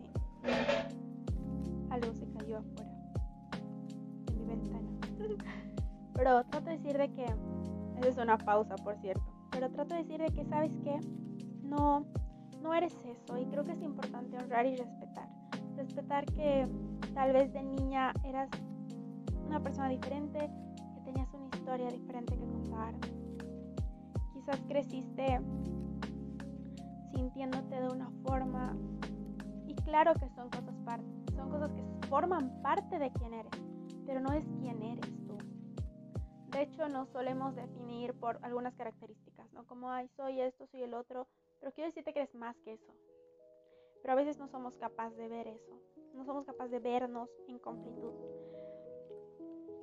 algo 1.90 2.14
se 2.14 2.28
cayó 2.30 2.60
afuera 2.60 2.92
de 4.26 4.34
mi 4.34 4.46
ventana. 4.46 4.90
Pero 6.14 6.44
trato 6.46 6.66
de 6.66 6.78
decir 6.78 6.98
de 6.98 7.12
que, 7.12 7.26
esa 7.98 8.10
es 8.10 8.18
una 8.18 8.38
pausa 8.38 8.76
por 8.76 8.98
cierto, 8.98 9.24
pero 9.52 9.70
trato 9.72 9.96
de 9.96 10.04
decir 10.04 10.20
de 10.20 10.28
que, 10.28 10.46
¿sabes 10.46 10.76
que 10.78 11.00
No, 11.64 12.06
no 12.62 12.74
eres 12.74 12.94
eso 13.06 13.38
y 13.38 13.46
creo 13.46 13.64
que 13.64 13.72
es 13.74 13.82
importante 13.82 14.38
honrar 14.38 14.66
y 14.66 14.76
respetar. 14.76 15.30
Respetar 15.76 16.26
que 16.26 16.68
tal 17.14 17.32
vez 17.34 17.54
de 17.54 17.64
niña 17.64 18.14
eras 18.24 18.50
una 19.46 19.62
persona 19.62 19.90
diferente, 19.90 20.40
que 20.96 21.02
tenías 21.02 21.34
una 21.34 21.46
historia 21.54 21.90
diferente 21.90 22.38
que 22.38 22.46
contar. 22.46 22.96
Quizás 24.34 24.62
creciste 24.68 25.40
sintiéndote 27.14 27.80
de 27.80 27.88
una 27.88 28.10
forma 28.24 28.76
claro 29.86 30.14
que 30.16 30.28
son 30.30 30.50
cosas, 30.50 30.76
son 31.36 31.50
cosas 31.50 31.72
que 31.72 32.08
forman 32.08 32.62
parte 32.62 33.00
de 33.00 33.12
quién 33.14 33.34
eres, 33.34 33.52
pero 34.06 34.20
no 34.20 34.34
es 34.34 34.44
quién 34.60 34.82
eres 34.82 35.06
tú. 35.26 35.38
De 36.52 36.64
hecho, 36.64 36.90
nos 36.90 37.10
solemos 37.10 37.56
definir 37.56 38.14
por 38.14 38.40
algunas 38.42 38.76
características, 38.76 39.52
¿no? 39.54 39.66
Como, 39.66 39.90
ay, 39.90 40.08
soy 40.16 40.42
esto, 40.42 40.68
soy 40.68 40.84
el 40.84 40.94
otro, 40.94 41.28
pero 41.60 41.72
quiero 41.72 41.90
decirte 41.90 42.14
que 42.14 42.20
eres 42.20 42.36
más 42.36 42.58
que 42.62 42.74
eso. 42.74 42.94
Pero 44.02 44.14
a 44.14 44.16
veces 44.16 44.38
no 44.38 44.48
somos 44.48 44.76
capaces 44.78 45.18
de 45.18 45.28
ver 45.28 45.48
eso, 45.48 45.80
no 46.14 46.26
somos 46.26 46.46
capaces 46.46 46.72
de 46.72 46.80
vernos 46.80 47.30
en 47.48 47.60
completud. 47.60 48.14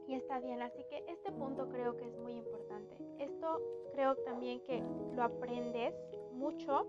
Y 0.09 0.15
está 0.15 0.41
bien, 0.41 0.61
así 0.63 0.85
que 0.91 1.05
este 1.09 1.33
punto 1.33 1.69
creo 1.69 1.97
que 1.97 2.07
es 2.07 2.17
muy 2.19 2.35
importante. 2.35 2.97
Esto 3.19 3.61
creo 3.93 4.17
también 4.25 4.61
que 4.65 4.83
lo 5.15 5.23
aprendes 5.23 5.95
mucho 6.33 6.87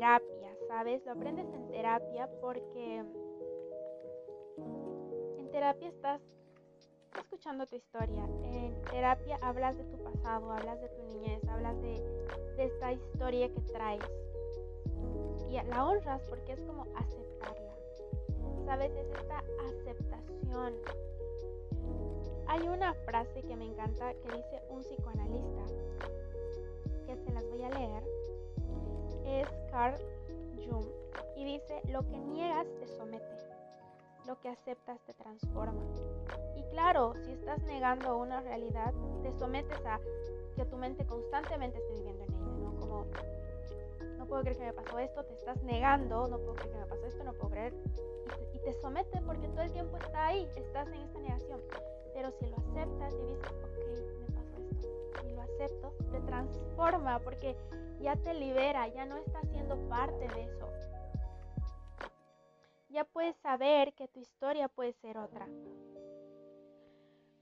terapia, 0.00 0.56
¿sabes? 0.66 1.04
Lo 1.04 1.12
aprendes 1.12 1.46
en 1.52 1.68
terapia 1.68 2.26
porque 2.40 3.04
en 5.36 5.50
terapia 5.50 5.88
estás 5.88 6.22
escuchando 7.18 7.66
tu 7.66 7.76
historia. 7.76 8.24
En 8.44 8.80
terapia 8.90 9.38
hablas 9.42 9.76
de 9.76 9.84
tu 9.84 9.98
pasado, 9.98 10.52
hablas 10.52 10.80
de 10.80 10.88
tu 10.88 11.02
niñez, 11.02 11.44
hablas 11.46 11.78
de, 11.82 12.02
esta 12.56 12.92
historia 12.94 13.52
que 13.52 13.60
traes. 13.60 14.02
Y 15.50 15.60
la 15.68 15.84
honras 15.84 16.22
porque 16.30 16.52
es 16.52 16.60
como 16.60 16.86
aceptarla. 16.96 17.74
¿Sabes? 18.64 18.92
Es 18.92 19.06
esta 19.06 19.44
aceptación. 19.68 20.76
Hay 22.46 22.66
una 22.66 22.94
frase 23.04 23.42
que 23.42 23.54
me 23.54 23.66
encanta 23.66 24.14
que 24.14 24.28
dice 24.34 24.62
un 24.70 24.80
psicoanalista, 24.80 25.66
que 27.04 27.16
se 27.16 27.32
las 27.32 27.46
voy 27.50 27.64
a 27.64 27.68
leer 27.68 28.19
es 29.30 29.48
Carl 29.70 29.96
Jung 30.56 30.86
y 31.36 31.44
dice, 31.44 31.80
lo 31.88 32.06
que 32.06 32.18
niegas 32.18 32.66
te 32.78 32.86
somete, 32.86 33.36
lo 34.26 34.38
que 34.40 34.48
aceptas 34.48 35.00
te 35.06 35.14
transforma. 35.14 35.82
Y 36.56 36.62
claro, 36.70 37.14
si 37.24 37.32
estás 37.32 37.62
negando 37.62 38.18
una 38.18 38.40
realidad, 38.40 38.92
te 39.22 39.32
sometes 39.32 39.84
a 39.86 39.98
que 40.54 40.64
tu 40.66 40.76
mente 40.76 41.06
constantemente 41.06 41.78
esté 41.78 41.94
viviendo 41.94 42.24
en 42.24 42.32
ella, 42.34 42.58
¿no? 42.58 42.76
Como, 42.80 43.06
no 44.18 44.26
puedo 44.26 44.42
creer 44.42 44.58
que 44.58 44.64
me 44.64 44.72
pasó 44.72 44.98
esto, 44.98 45.24
te 45.24 45.34
estás 45.34 45.62
negando, 45.62 46.28
no 46.28 46.38
puedo 46.38 46.54
creer 46.54 46.72
que 46.72 46.78
me 46.78 46.86
pasó 46.86 47.06
esto, 47.06 47.24
no 47.24 47.32
puedo 47.32 47.50
creer. 47.50 47.74
Y 48.52 48.58
te, 48.58 48.72
somete 48.74 49.20
porque 49.22 49.48
todo 49.48 49.62
el 49.62 49.72
tiempo 49.72 49.96
está 49.96 50.26
ahí, 50.26 50.48
estás 50.56 50.88
en 50.88 51.00
esta 51.00 51.18
negación. 51.18 51.60
Pero 52.12 52.30
si 52.32 52.46
lo 52.46 52.56
aceptas 52.56 53.14
y 53.14 53.26
dices, 53.26 53.52
ok, 53.64 53.78
me 54.20 54.26
pasó 54.34 54.56
esto, 54.70 55.26
y 55.26 55.32
lo 55.32 55.40
acepto, 55.40 55.92
te 56.12 56.20
transforma 56.20 57.18
porque 57.20 57.56
ya 58.00 58.16
te 58.16 58.34
libera, 58.34 58.88
ya 58.88 59.04
no 59.04 59.16
estás 59.16 59.48
siendo 59.50 59.76
parte 59.88 60.28
de 60.28 60.44
eso. 60.44 60.68
Ya 62.88 63.04
puedes 63.04 63.36
saber 63.36 63.92
que 63.94 64.08
tu 64.08 64.20
historia 64.20 64.68
puede 64.68 64.92
ser 64.94 65.18
otra. 65.18 65.46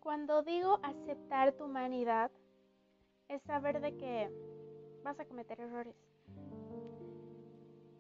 Cuando 0.01 0.43
digo 0.43 0.79
aceptar 0.83 1.53
tu 1.53 1.65
humanidad, 1.65 2.31
es 3.29 3.43
saber 3.43 3.81
de 3.81 3.97
que 3.97 4.31
vas 5.03 5.19
a 5.21 5.25
cometer 5.25 5.61
errores, 5.61 5.95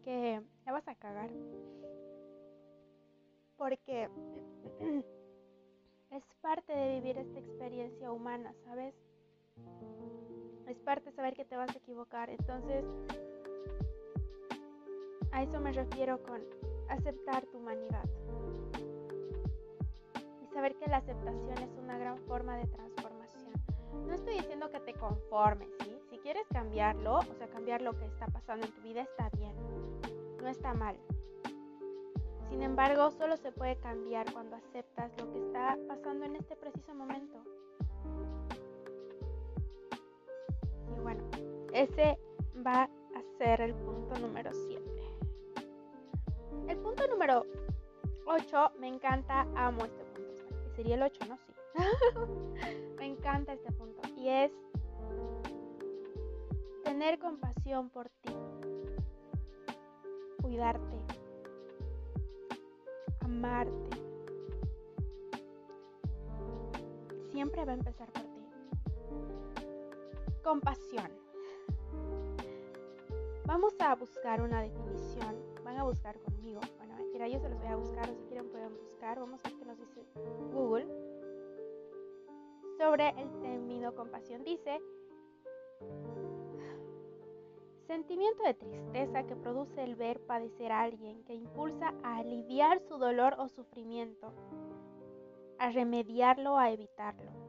que 0.02 0.42
la 0.64 0.72
vas 0.72 0.86
a 0.88 0.94
cagar, 0.94 1.30
porque 3.56 4.08
es 6.10 6.24
parte 6.40 6.72
de 6.72 6.94
vivir 6.94 7.18
esta 7.18 7.38
experiencia 7.38 8.10
humana, 8.10 8.54
¿sabes? 8.64 8.94
Es 10.68 10.78
parte 10.80 11.10
saber 11.12 11.34
que 11.34 11.44
te 11.44 11.56
vas 11.56 11.74
a 11.74 11.78
equivocar. 11.78 12.30
Entonces, 12.30 12.84
a 15.32 15.42
eso 15.42 15.60
me 15.60 15.72
refiero 15.72 16.22
con 16.22 16.42
aceptar 16.88 17.46
tu 17.46 17.58
humanidad. 17.58 18.04
Y 20.42 20.46
saber 20.52 20.76
que 20.76 20.86
la 20.86 20.98
aceptación 20.98 21.58
es 21.58 21.76
una 21.78 21.98
gran 21.98 22.18
forma 22.26 22.56
de 22.56 22.66
transformación. 22.66 23.52
No 24.06 24.14
estoy 24.14 24.34
diciendo 24.34 24.70
que 24.70 24.80
te 24.80 24.94
conformes. 24.94 25.68
Si 26.10 26.18
quieres 26.18 26.46
cambiarlo, 26.52 27.18
o 27.18 27.34
sea, 27.34 27.48
cambiar 27.48 27.82
lo 27.82 27.92
que 27.92 28.06
está 28.06 28.26
pasando 28.26 28.66
en 28.66 28.72
tu 28.72 28.82
vida, 28.82 29.02
está 29.02 29.30
bien. 29.30 29.54
No 30.40 30.48
está 30.48 30.74
mal. 30.74 30.96
Sin 32.48 32.62
embargo, 32.62 33.10
solo 33.10 33.36
se 33.36 33.52
puede 33.52 33.76
cambiar 33.76 34.32
cuando 34.32 34.56
aceptas 34.56 35.12
lo 35.20 35.30
que 35.32 35.38
está 35.38 35.78
pasando 35.86 36.24
en 36.24 36.36
este 36.36 36.56
preciso 36.56 36.94
momento. 36.94 37.42
Bueno, 41.02 41.22
ese 41.72 42.18
va 42.66 42.82
a 42.82 43.22
ser 43.38 43.60
el 43.60 43.74
punto 43.74 44.18
número 44.18 44.50
7. 44.52 44.82
El 46.68 46.76
punto 46.78 47.06
número 47.08 47.46
8, 48.26 48.72
me 48.78 48.88
encanta, 48.88 49.46
amo 49.56 49.84
este 49.84 50.04
punto. 50.04 50.44
Sería 50.76 50.96
el 50.96 51.02
8, 51.02 51.20
¿no? 51.28 51.36
Sí. 51.36 51.52
me 52.98 53.06
encanta 53.06 53.54
este 53.54 53.72
punto. 53.72 54.02
Y 54.16 54.28
es 54.28 54.52
tener 56.84 57.18
compasión 57.18 57.88
por 57.90 58.08
ti. 58.08 58.32
Cuidarte. 60.42 60.98
Amarte. 63.20 63.96
Siempre 67.30 67.64
va 67.64 67.72
a 67.72 67.74
empezar 67.74 68.10
por 68.12 68.22
ti. 68.22 68.28
Compasión. 70.42 71.10
Vamos 73.44 73.74
a 73.80 73.94
buscar 73.94 74.40
una 74.40 74.62
definición. 74.62 75.36
Van 75.64 75.76
a 75.76 75.84
buscar 75.84 76.18
conmigo. 76.20 76.60
Bueno, 76.76 76.94
mentira, 76.96 77.28
yo 77.28 77.38
se 77.38 77.48
los 77.48 77.58
voy 77.58 77.68
a 77.68 77.76
buscar. 77.76 78.10
O 78.10 78.14
si 78.14 78.24
quieren 78.24 78.48
pueden 78.50 78.76
buscar. 78.76 79.18
Vamos 79.18 79.44
a 79.44 79.48
ver 79.48 79.58
qué 79.58 79.64
nos 79.64 79.78
dice 79.78 80.04
Google. 80.52 80.86
Sobre 82.78 83.08
el 83.20 83.40
término 83.40 83.94
compasión. 83.94 84.44
Dice, 84.44 84.80
sentimiento 87.86 88.42
de 88.42 88.54
tristeza 88.54 89.26
que 89.26 89.34
produce 89.34 89.82
el 89.82 89.96
ver 89.96 90.20
padecer 90.20 90.70
a 90.70 90.82
alguien, 90.82 91.24
que 91.24 91.34
impulsa 91.34 91.94
a 92.02 92.18
aliviar 92.18 92.80
su 92.80 92.98
dolor 92.98 93.34
o 93.38 93.48
sufrimiento, 93.48 94.32
a 95.58 95.70
remediarlo, 95.70 96.58
a 96.58 96.70
evitarlo. 96.70 97.47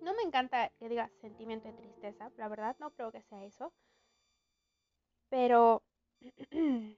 No 0.00 0.14
me 0.14 0.22
encanta 0.22 0.70
que 0.78 0.88
diga 0.88 1.10
sentimiento 1.20 1.68
de 1.68 1.74
tristeza, 1.74 2.30
la 2.36 2.48
verdad 2.48 2.76
no 2.78 2.90
creo 2.90 3.12
que 3.12 3.22
sea 3.22 3.44
eso. 3.44 3.72
Pero 5.28 5.82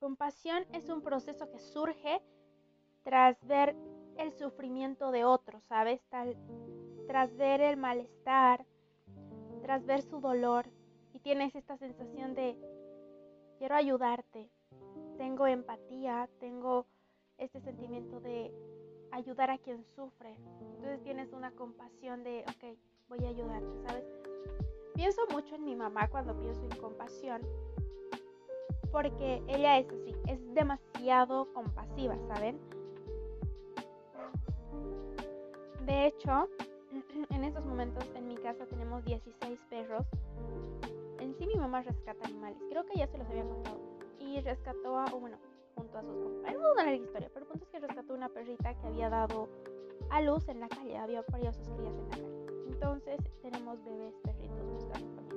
compasión 0.00 0.66
es 0.72 0.88
un 0.88 1.02
proceso 1.02 1.50
que 1.50 1.58
surge 1.58 2.20
tras 3.04 3.42
ver 3.46 3.76
el 4.18 4.32
sufrimiento 4.32 5.10
de 5.10 5.24
otro, 5.24 5.60
¿sabes? 5.60 6.02
tras 7.06 7.36
ver 7.36 7.60
el 7.60 7.76
malestar, 7.76 8.66
tras 9.62 9.84
ver 9.86 10.02
su 10.02 10.20
dolor 10.20 10.66
y 11.12 11.20
tienes 11.20 11.54
esta 11.54 11.76
sensación 11.76 12.34
de 12.34 12.58
quiero 13.58 13.76
ayudarte, 13.76 14.50
tengo 15.16 15.46
empatía, 15.46 16.28
tengo 16.40 16.86
este 17.38 17.60
sentimiento 17.60 18.20
de 18.20 18.52
ayudar 19.12 19.50
a 19.50 19.58
quien 19.58 19.84
sufre. 19.94 20.36
Entonces 20.60 21.02
tienes 21.02 21.32
una 21.32 21.50
compasión 21.52 22.22
de, 22.22 22.44
ok, 22.48 22.78
voy 23.08 23.24
a 23.24 23.28
ayudarte, 23.28 23.82
¿sabes? 23.86 24.04
Pienso 24.94 25.22
mucho 25.30 25.54
en 25.54 25.64
mi 25.64 25.76
mamá 25.76 26.08
cuando 26.08 26.38
pienso 26.38 26.62
en 26.62 26.80
compasión, 26.80 27.42
porque 28.90 29.42
ella 29.46 29.78
es 29.78 29.88
así, 29.88 30.16
es 30.26 30.54
demasiado 30.54 31.52
compasiva, 31.52 32.16
¿saben? 32.28 32.58
De 35.84 36.06
hecho, 36.06 36.48
en 37.30 37.44
estos 37.44 37.64
momentos 37.64 38.04
en 38.14 38.26
mi 38.26 38.36
casa 38.36 38.66
tenemos 38.66 39.04
16 39.04 39.60
perros. 39.68 40.06
En 41.20 41.34
sí 41.38 41.46
mi 41.46 41.56
mamá 41.56 41.82
rescata 41.82 42.26
animales, 42.26 42.58
creo 42.70 42.84
que 42.86 42.98
ya 42.98 43.06
se 43.06 43.18
los 43.18 43.28
había 43.28 43.44
contado. 43.44 43.78
Y 44.18 44.40
rescató 44.40 44.98
a, 44.98 45.04
bueno, 45.10 45.36
junto 45.76 45.98
a 45.98 46.02
sus 46.02 46.16
compañeros, 46.16 46.62
no 46.76 46.84
la 46.84 46.94
historia, 46.94 47.30
pero 47.32 47.44
el 47.44 47.50
punto 47.50 47.64
es 47.64 47.70
que 47.70 47.80
rescató 47.80 48.14
una 48.14 48.28
perrita 48.28 48.74
que 48.74 48.86
había 48.86 49.10
dado 49.10 49.48
a 50.10 50.20
luz 50.22 50.48
en 50.48 50.60
la 50.60 50.68
calle, 50.68 50.96
había 50.96 51.22
parido 51.22 51.52
sus 51.52 51.68
crías 51.68 51.94
en 51.94 52.08
la 52.08 52.16
calle. 52.16 52.46
Entonces 52.68 53.20
tenemos 53.42 53.84
bebés 53.84 54.14
perritos 54.22 54.64
buscando 54.72 55.22
familia. 55.22 55.36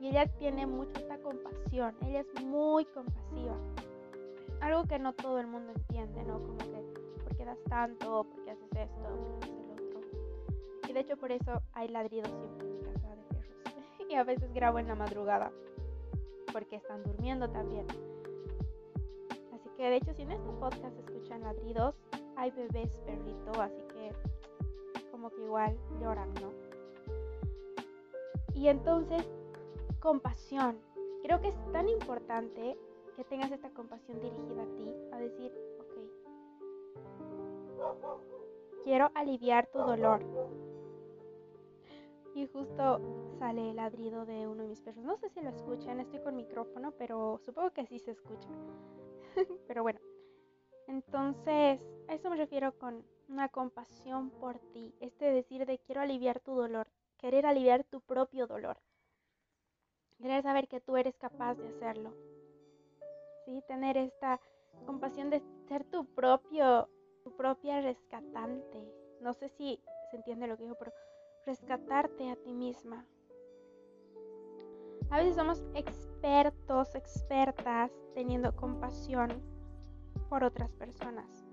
Y 0.00 0.08
ella 0.08 0.26
tiene 0.38 0.66
mucho 0.66 1.00
esta 1.00 1.18
compasión, 1.18 1.94
ella 2.02 2.20
es 2.20 2.44
muy 2.44 2.84
compasiva. 2.86 3.56
Algo 4.60 4.84
que 4.84 4.98
no 4.98 5.12
todo 5.12 5.38
el 5.38 5.46
mundo 5.46 5.72
entiende, 5.74 6.22
¿no? 6.24 6.40
Como 6.40 6.58
que, 6.58 7.22
¿por 7.22 7.36
qué 7.36 7.44
das 7.44 7.62
tanto? 7.68 8.24
¿Por 8.24 8.44
qué 8.44 8.52
haces 8.52 8.70
esto? 8.72 9.02
¿Por 9.02 9.38
qué 9.40 9.46
haces 9.46 9.66
lo 9.66 9.72
otro? 9.74 10.00
Y 10.88 10.92
de 10.92 11.00
hecho 11.00 11.16
por 11.16 11.32
eso 11.32 11.62
hay 11.72 11.88
ladridos 11.88 12.28
siempre 12.28 12.66
en 12.66 12.78
mi 12.78 12.80
casa 12.84 13.08
de 13.08 13.22
perros. 13.28 14.08
y 14.10 14.14
a 14.14 14.24
veces 14.24 14.52
grabo 14.54 14.78
en 14.78 14.88
la 14.88 14.94
madrugada, 14.94 15.52
porque 16.52 16.76
están 16.76 17.02
durmiendo 17.02 17.50
también. 17.50 17.86
Que 19.76 19.90
de 19.90 19.96
hecho 19.96 20.12
si 20.14 20.22
en 20.22 20.32
este 20.32 20.50
podcast 20.60 20.96
escuchan 20.98 21.42
ladridos, 21.42 21.94
hay 22.36 22.50
bebés 22.50 22.98
perrito, 23.06 23.60
así 23.60 23.82
que 23.92 24.12
que 25.30 25.42
igual 25.42 25.76
lloran, 26.00 26.32
¿no? 26.34 26.52
Y 28.54 28.68
entonces, 28.68 29.26
compasión. 30.00 30.78
Creo 31.22 31.40
que 31.40 31.48
es 31.48 31.72
tan 31.72 31.88
importante 31.88 32.76
que 33.16 33.24
tengas 33.24 33.50
esta 33.50 33.70
compasión 33.70 34.20
dirigida 34.20 34.62
a 34.62 34.66
ti, 34.76 34.94
a 35.12 35.18
decir, 35.18 35.52
ok, 35.80 35.94
quiero 38.84 39.10
aliviar 39.14 39.66
tu 39.68 39.78
dolor. 39.78 40.22
Y 42.34 42.46
justo 42.46 43.00
sale 43.38 43.70
el 43.70 43.76
ladrido 43.76 44.26
de 44.26 44.48
uno 44.48 44.64
de 44.64 44.68
mis 44.68 44.80
perros. 44.80 45.04
No 45.04 45.16
sé 45.16 45.30
si 45.30 45.40
lo 45.40 45.50
escuchan, 45.50 46.00
estoy 46.00 46.18
con 46.18 46.34
micrófono, 46.36 46.90
pero 46.98 47.38
supongo 47.38 47.70
que 47.70 47.86
sí 47.86 47.98
se 47.98 48.10
escucha. 48.10 48.48
pero 49.66 49.82
bueno, 49.82 50.00
entonces 50.86 51.80
a 52.08 52.14
eso 52.14 52.30
me 52.30 52.36
refiero 52.36 52.72
con 52.78 53.04
una 53.28 53.48
compasión 53.48 54.30
por 54.30 54.58
ti, 54.72 54.94
este 55.00 55.26
decir 55.26 55.66
de 55.66 55.78
quiero 55.78 56.00
aliviar 56.00 56.40
tu 56.40 56.54
dolor, 56.54 56.88
querer 57.18 57.46
aliviar 57.46 57.84
tu 57.84 58.00
propio 58.00 58.46
dolor, 58.46 58.78
querer 60.18 60.42
saber 60.42 60.68
que 60.68 60.80
tú 60.80 60.96
eres 60.96 61.16
capaz 61.16 61.54
de 61.56 61.68
hacerlo, 61.68 62.14
¿sí? 63.44 63.62
Tener 63.66 63.96
esta 63.96 64.40
compasión 64.86 65.30
de 65.30 65.42
ser 65.68 65.84
tu 65.84 66.04
propio, 66.06 66.88
tu 67.22 67.30
propia 67.36 67.80
rescatante. 67.80 68.92
No 69.20 69.32
sé 69.32 69.48
si 69.48 69.80
se 70.10 70.16
entiende 70.16 70.46
lo 70.46 70.56
que 70.56 70.64
digo, 70.64 70.76
pero 70.78 70.92
rescatarte 71.46 72.30
a 72.30 72.36
ti 72.36 72.52
misma. 72.52 73.06
A 75.10 75.18
veces 75.18 75.36
somos 75.36 75.62
expertos, 75.74 76.94
expertas 76.94 77.90
teniendo 78.14 78.54
compasión 78.56 79.32
por 80.28 80.44
otras 80.44 80.70
personas 80.72 81.44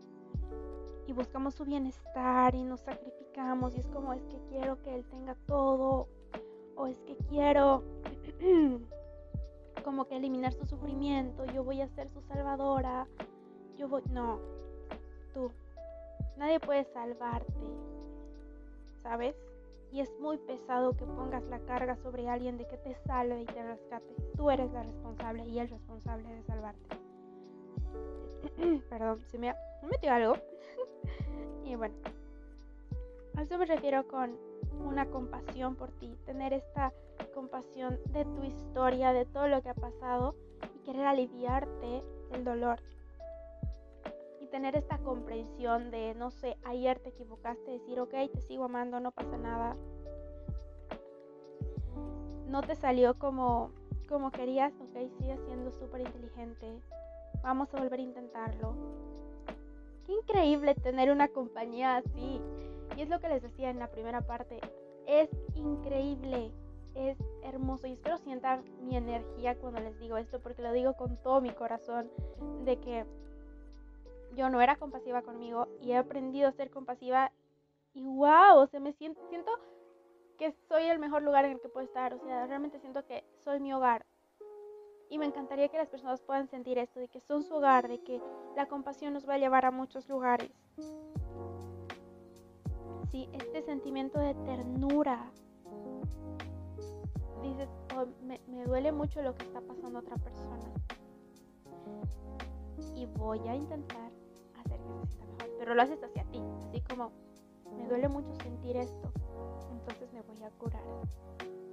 y 1.07 1.13
buscamos 1.13 1.55
su 1.55 1.65
bienestar 1.65 2.55
y 2.55 2.63
nos 2.63 2.81
sacrificamos 2.81 3.75
y 3.75 3.79
es 3.79 3.87
como 3.87 4.13
es 4.13 4.23
que 4.23 4.39
quiero 4.49 4.81
que 4.81 4.95
él 4.95 5.05
tenga 5.05 5.35
todo 5.45 6.07
o 6.75 6.87
es 6.87 6.97
que 7.01 7.15
quiero 7.29 7.83
como 9.83 10.05
que 10.05 10.17
eliminar 10.17 10.53
su 10.53 10.65
sufrimiento, 10.65 11.45
yo 11.45 11.63
voy 11.63 11.81
a 11.81 11.87
ser 11.89 12.09
su 12.09 12.21
salvadora, 12.21 13.07
yo 13.77 13.87
voy, 13.87 14.03
no, 14.11 14.39
tú, 15.33 15.51
nadie 16.37 16.59
puede 16.59 16.85
salvarte, 16.85 17.51
¿sabes? 19.01 19.35
Y 19.91 19.99
es 19.99 20.09
muy 20.19 20.37
pesado 20.37 20.95
que 20.95 21.05
pongas 21.05 21.43
la 21.45 21.59
carga 21.59 21.97
sobre 21.97 22.29
alguien 22.29 22.57
de 22.57 22.65
que 22.65 22.77
te 22.77 22.95
salve 23.05 23.41
y 23.41 23.45
te 23.45 23.61
rescate. 23.61 24.15
Tú 24.37 24.49
eres 24.49 24.71
la 24.71 24.83
responsable 24.83 25.45
y 25.47 25.59
el 25.59 25.69
responsable 25.69 26.29
de 26.29 26.43
salvarte. 26.43 26.97
Perdón, 28.89 29.21
se 29.27 29.37
me, 29.37 29.53
me 29.81 29.89
metió 29.89 30.13
algo. 30.13 30.35
y 31.65 31.75
bueno, 31.75 31.95
a 33.35 33.41
eso 33.41 33.57
me 33.57 33.65
refiero 33.65 34.07
con 34.07 34.37
una 34.85 35.05
compasión 35.07 35.75
por 35.75 35.91
ti, 35.91 36.17
tener 36.25 36.53
esta 36.53 36.93
compasión 37.33 37.99
de 38.07 38.25
tu 38.25 38.43
historia, 38.43 39.13
de 39.13 39.25
todo 39.25 39.47
lo 39.47 39.61
que 39.61 39.69
ha 39.69 39.73
pasado 39.73 40.35
y 40.75 40.79
querer 40.79 41.05
aliviarte 41.05 42.03
el 42.31 42.43
dolor. 42.43 42.79
Tener 44.51 44.75
esta 44.75 44.97
comprensión 44.99 45.91
de, 45.91 46.13
no 46.13 46.29
sé, 46.29 46.57
ayer 46.63 46.99
te 46.99 47.09
equivocaste, 47.09 47.71
decir, 47.71 47.99
ok, 47.99 48.13
te 48.33 48.41
sigo 48.41 48.65
amando, 48.65 48.99
no 48.99 49.11
pasa 49.11 49.37
nada. 49.37 49.75
No 52.47 52.61
te 52.61 52.75
salió 52.75 53.17
como, 53.17 53.71
como 54.09 54.31
querías, 54.31 54.73
ok, 54.81 55.09
sigue 55.17 55.37
siendo 55.45 55.71
súper 55.71 56.01
inteligente. 56.01 56.81
Vamos 57.41 57.73
a 57.73 57.79
volver 57.79 57.99
a 57.99 58.03
intentarlo 58.03 58.75
increíble 60.11 60.75
tener 60.75 61.11
una 61.11 61.27
compañía 61.27 61.97
así. 61.97 62.41
Y 62.95 63.01
es 63.01 63.09
lo 63.09 63.19
que 63.19 63.29
les 63.29 63.41
decía 63.41 63.69
en 63.69 63.79
la 63.79 63.87
primera 63.87 64.21
parte. 64.21 64.59
Es 65.07 65.29
increíble, 65.55 66.51
es 66.95 67.17
hermoso. 67.43 67.87
Y 67.87 67.93
espero 67.93 68.17
sientan 68.17 68.63
mi 68.81 68.97
energía 68.97 69.55
cuando 69.55 69.79
les 69.79 69.97
digo 69.99 70.17
esto, 70.17 70.39
porque 70.39 70.61
lo 70.61 70.71
digo 70.73 70.93
con 70.93 71.17
todo 71.17 71.41
mi 71.41 71.51
corazón, 71.51 72.09
de 72.65 72.77
que 72.77 73.05
yo 74.35 74.49
no 74.49 74.61
era 74.61 74.77
compasiva 74.77 75.21
conmigo 75.21 75.67
y 75.81 75.91
he 75.91 75.97
aprendido 75.97 76.47
a 76.47 76.53
ser 76.53 76.69
compasiva. 76.69 77.31
Y 77.93 78.03
wow, 78.03 78.57
o 78.57 78.67
sea, 78.67 78.79
me 78.79 78.93
siento, 78.93 79.21
siento 79.29 79.51
que 80.37 80.51
soy 80.51 80.83
el 80.83 80.99
mejor 80.99 81.21
lugar 81.21 81.45
en 81.45 81.51
el 81.51 81.61
que 81.61 81.69
puedo 81.69 81.85
estar. 81.85 82.13
O 82.13 82.19
sea, 82.19 82.47
realmente 82.47 82.79
siento 82.79 83.05
que 83.05 83.23
soy 83.43 83.59
mi 83.59 83.73
hogar. 83.73 84.05
Y 85.09 85.17
me 85.17 85.25
encantaría 85.25 85.67
que 85.67 85.77
las 85.77 85.89
personas 85.89 86.21
puedan 86.21 86.47
sentir 86.47 86.77
esto, 86.77 86.99
de 86.99 87.09
que 87.09 87.19
son 87.19 87.43
su 87.43 87.55
hogar, 87.55 87.89
de 87.89 88.01
que 88.01 88.21
la 88.55 88.67
compasión 88.67 89.13
nos 89.13 89.27
va 89.27 89.33
a 89.33 89.37
llevar 89.37 89.65
a 89.65 89.71
muchos 89.71 90.07
lugares. 90.07 90.51
Sí, 93.11 93.27
este 93.33 93.61
sentimiento 93.61 94.19
de 94.19 94.33
ternura. 94.35 95.29
Dices, 97.43 97.67
oh, 97.97 98.05
me, 98.23 98.39
me 98.47 98.63
duele 98.63 98.93
mucho 98.93 99.21
lo 99.21 99.35
que 99.35 99.43
está 99.43 99.59
pasando 99.59 99.99
a 99.99 100.01
otra 100.01 100.15
persona. 100.15 100.71
y 102.95 103.05
voy 103.05 103.39
a 103.47 103.55
intentar 103.55 104.20
Pero 105.57 105.75
lo 105.75 105.81
haces 105.81 106.03
hacia 106.03 106.23
ti, 106.25 106.41
así 106.67 106.81
como 106.81 107.11
me 107.77 107.87
duele 107.87 108.09
mucho 108.09 108.33
sentir 108.43 108.77
esto, 108.77 109.11
entonces 109.71 110.11
me 110.13 110.21
voy 110.21 110.43
a 110.43 110.49
curar. 110.51 110.81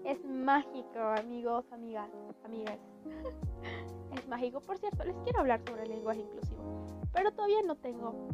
Es 0.05 0.25
mágico, 0.25 0.99
amigos, 0.99 1.65
amigas, 1.73 2.11
amigas. 2.45 2.79
es 4.13 4.29
mágico. 4.29 4.61
Por 4.61 4.79
cierto, 4.79 5.05
les 5.05 5.17
quiero 5.25 5.41
hablar 5.41 5.61
sobre 5.67 5.83
el 5.83 5.91
lenguaje 5.91 6.21
inclusivo, 6.21 6.87
pero 7.13 7.33
todavía 7.33 7.63
no 7.63 7.77
tengo 7.77 8.29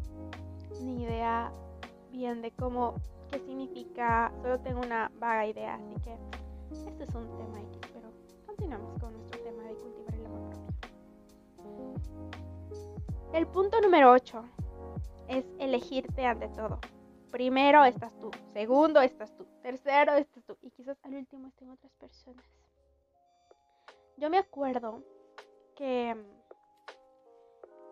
ni 0.83 1.03
idea 1.03 1.53
bien 2.11 2.43
de 2.43 2.51
cómo, 2.53 2.95
qué 3.31 3.39
significa, 3.41 4.33
solo 4.43 4.61
tengo 4.61 4.81
una 4.81 5.11
vaga 5.19 5.47
idea, 5.47 5.75
así 5.75 5.95
que 6.03 6.17
este 6.89 7.05
es 7.05 7.15
un 7.15 7.27
tema 7.37 7.61
X, 7.61 7.81
pero 7.93 8.09
continuamos 8.47 8.99
con 9.01 9.13
nuestro 9.13 9.41
tema 9.43 9.63
de 9.65 9.75
cultivar 9.75 10.15
el 10.15 10.27
amor 10.27 10.51
propio. 10.51 10.75
El 13.33 13.47
punto 13.49 13.81
número 13.81 14.13
8 14.13 14.45
es 15.29 15.45
elegirte 15.59 16.25
ante 16.25 16.49
todo. 16.49 16.81
Primero 17.31 17.85
estás 17.85 18.17
tú, 18.21 18.31
segundo 18.53 19.01
estás 19.01 19.35
tú, 19.37 19.45
tercero 19.63 20.15
estás 20.15 20.45
tú 20.45 20.57
y 20.63 20.71
quizás 20.71 20.97
al 21.03 21.15
último 21.15 21.49
estén 21.49 21.71
otras 21.71 21.93
personas. 21.95 22.45
Yo 24.17 24.31
me 24.31 24.39
acuerdo 24.39 25.03
que 25.75 26.15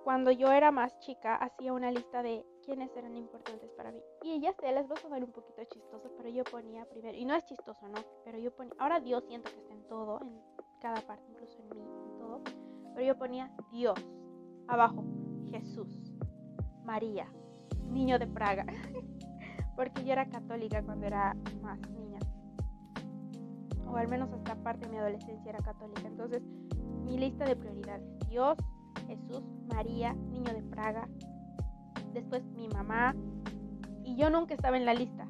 cuando 0.04 0.30
yo 0.30 0.50
era 0.50 0.70
más 0.70 0.98
chica 1.00 1.36
hacía 1.36 1.72
una 1.72 1.90
lista 1.90 2.22
de 2.22 2.44
quiénes 2.64 2.94
eran 2.96 3.16
importantes 3.16 3.70
para 3.72 3.92
mí. 3.92 4.00
Y 4.22 4.40
ya 4.40 4.52
sé, 4.52 4.72
les 4.72 4.88
va 4.88 4.94
a 4.94 5.00
sonar 5.00 5.22
un 5.24 5.32
poquito 5.32 5.62
chistoso, 5.64 6.10
pero 6.16 6.28
yo 6.28 6.44
ponía 6.44 6.84
primero, 6.86 7.16
y 7.16 7.24
no 7.24 7.34
es 7.34 7.44
chistoso, 7.44 7.88
¿no? 7.88 8.00
Pero 8.24 8.38
yo 8.38 8.54
ponía, 8.54 8.74
ahora 8.78 9.00
Dios 9.00 9.24
siento 9.26 9.50
que 9.50 9.58
está 9.58 9.74
en 9.74 9.86
todo, 9.88 10.20
en 10.22 10.40
cada 10.80 11.00
parte, 11.02 11.24
incluso 11.30 11.58
en 11.60 11.68
mí, 11.70 11.80
en 11.80 12.18
todo. 12.18 12.40
Pero 12.94 13.06
yo 13.06 13.16
ponía 13.16 13.50
Dios, 13.70 13.98
abajo, 14.68 15.04
Jesús, 15.50 15.98
María, 16.84 17.26
niño 17.90 18.18
de 18.18 18.26
Praga. 18.26 18.66
Porque 19.76 20.04
yo 20.04 20.12
era 20.12 20.26
católica 20.28 20.82
cuando 20.82 21.06
era 21.06 21.34
más 21.62 21.78
niña. 21.90 22.18
O 23.86 23.96
al 23.96 24.08
menos 24.08 24.30
hasta 24.32 24.54
parte 24.56 24.86
de 24.86 24.92
mi 24.92 24.98
adolescencia 24.98 25.50
era 25.50 25.58
católica. 25.60 26.06
Entonces, 26.06 26.42
mi 27.04 27.18
lista 27.18 27.44
de 27.44 27.56
prioridades, 27.56 28.06
Dios, 28.28 28.56
Jesús, 29.06 29.42
María, 29.74 30.14
niño 30.14 30.52
de 30.52 30.62
Praga, 30.62 31.08
después 32.12 32.44
mi 32.54 32.68
mamá, 32.68 33.14
y 34.04 34.16
yo 34.16 34.30
nunca 34.30 34.54
estaba 34.54 34.76
en 34.76 34.84
la 34.84 34.94
lista. 34.94 35.26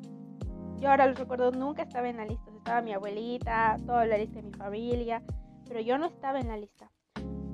Yo 0.79 0.91
ahora 0.91 1.07
lo 1.07 1.15
recuerdo, 1.15 1.53
nunca 1.53 1.83
estaba 1.83 2.09
en 2.09 2.17
la 2.17 2.25
lista. 2.25 2.51
Estaba 2.57 2.83
mi 2.83 2.93
abuelita, 2.93 3.77
toda 3.87 4.07
la 4.07 4.19
lista 4.19 4.41
de 4.41 4.49
mi 4.49 4.53
familia, 4.53 5.23
pero 5.67 5.81
yo 5.81 5.99
no 5.99 6.07
estaba 6.07 6.41
en 6.41 6.49
la 6.49 6.57
lista. 6.57 6.91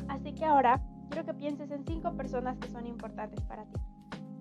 Así 0.08 0.32
que 0.34 0.44
ahora 0.44 0.80
quiero 1.10 1.26
que 1.26 1.34
pienses 1.34 1.70
en 1.70 1.84
cinco 1.86 2.12
personas 2.14 2.58
que 2.58 2.68
son 2.68 2.86
importantes 2.86 3.40
para 3.42 3.64
ti. 3.64 3.80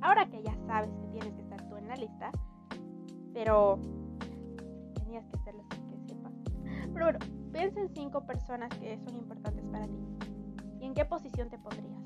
Ahora 0.01 0.25
que 0.27 0.41
ya 0.43 0.55
sabes 0.67 0.89
que 0.93 1.07
tienes 1.07 1.33
que 1.33 1.41
estar 1.41 1.61
tú 1.69 1.75
en 1.77 1.87
la 1.87 1.95
lista, 1.95 2.31
pero 3.33 3.79
tenías 4.95 5.25
que 5.27 5.37
hacerlo 5.37 5.63
sin 5.71 5.87
que 5.89 6.13
sepas. 6.13 6.33
Pero 6.93 7.05
bueno, 7.05 7.19
piensa 7.51 7.79
en 7.79 7.89
cinco 7.89 8.25
personas 8.25 8.69
que 8.79 8.97
son 8.99 9.15
importantes 9.15 9.65
para 9.71 9.87
ti. 9.87 9.99
¿Y 10.79 10.85
en 10.85 10.93
qué 10.93 11.05
posición 11.05 11.49
te 11.49 11.57
pondrías? 11.57 11.97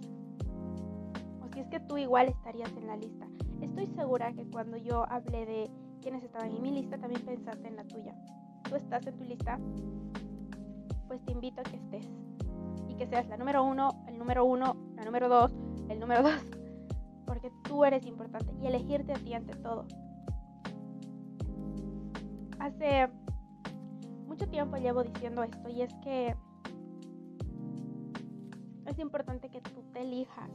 si 1.53 1.59
es 1.59 1.67
que 1.67 1.79
tú 1.79 1.97
igual 1.97 2.27
estarías 2.29 2.71
en 2.77 2.87
la 2.87 2.95
lista. 2.95 3.27
Estoy 3.61 3.87
segura 3.87 4.31
que 4.33 4.45
cuando 4.45 4.77
yo 4.77 5.05
hablé 5.09 5.45
de 5.45 5.71
quienes 6.01 6.23
estaban 6.23 6.51
en 6.51 6.61
mi 6.61 6.71
lista, 6.71 6.97
también 6.97 7.21
pensaste 7.23 7.67
en 7.67 7.75
la 7.75 7.83
tuya. 7.83 8.15
Tú 8.67 8.75
estás 8.75 9.05
en 9.05 9.17
tu 9.17 9.23
lista, 9.23 9.59
pues 11.07 11.23
te 11.25 11.33
invito 11.33 11.61
a 11.61 11.63
que 11.63 11.75
estés 11.75 12.07
y 12.87 12.95
que 12.95 13.05
seas 13.05 13.27
la 13.27 13.37
número 13.37 13.63
uno, 13.63 14.03
el 14.07 14.17
número 14.17 14.45
uno, 14.45 14.75
la 14.95 15.03
número 15.03 15.29
dos, 15.29 15.53
el 15.89 15.99
número 15.99 16.23
dos, 16.23 16.41
porque 17.31 17.49
tú 17.63 17.85
eres 17.85 18.05
importante 18.05 18.53
y 18.61 18.67
elegirte 18.67 19.13
a 19.13 19.15
ti 19.15 19.33
ante 19.33 19.55
todo. 19.55 19.85
Hace 22.59 23.07
mucho 24.27 24.49
tiempo 24.49 24.75
llevo 24.75 25.01
diciendo 25.01 25.41
esto 25.41 25.69
y 25.69 25.81
es 25.81 25.93
que 26.03 26.35
es 28.85 28.99
importante 28.99 29.49
que 29.49 29.61
tú 29.61 29.81
te 29.93 30.01
elijas 30.01 30.51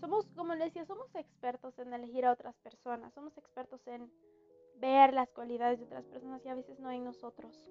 somos, 0.00 0.26
como 0.34 0.56
les 0.56 0.66
decía, 0.66 0.84
somos 0.84 1.14
expertos 1.14 1.78
en 1.78 1.92
elegir 1.92 2.26
a 2.26 2.32
otras 2.32 2.56
personas, 2.58 3.14
somos 3.14 3.38
expertos 3.38 3.86
en 3.86 4.10
ver 4.80 5.14
las 5.14 5.30
cualidades 5.30 5.78
de 5.78 5.84
otras 5.84 6.06
personas 6.06 6.44
y 6.44 6.48
a 6.48 6.56
veces 6.56 6.80
no 6.80 6.90
en 6.90 7.04
nosotros. 7.04 7.70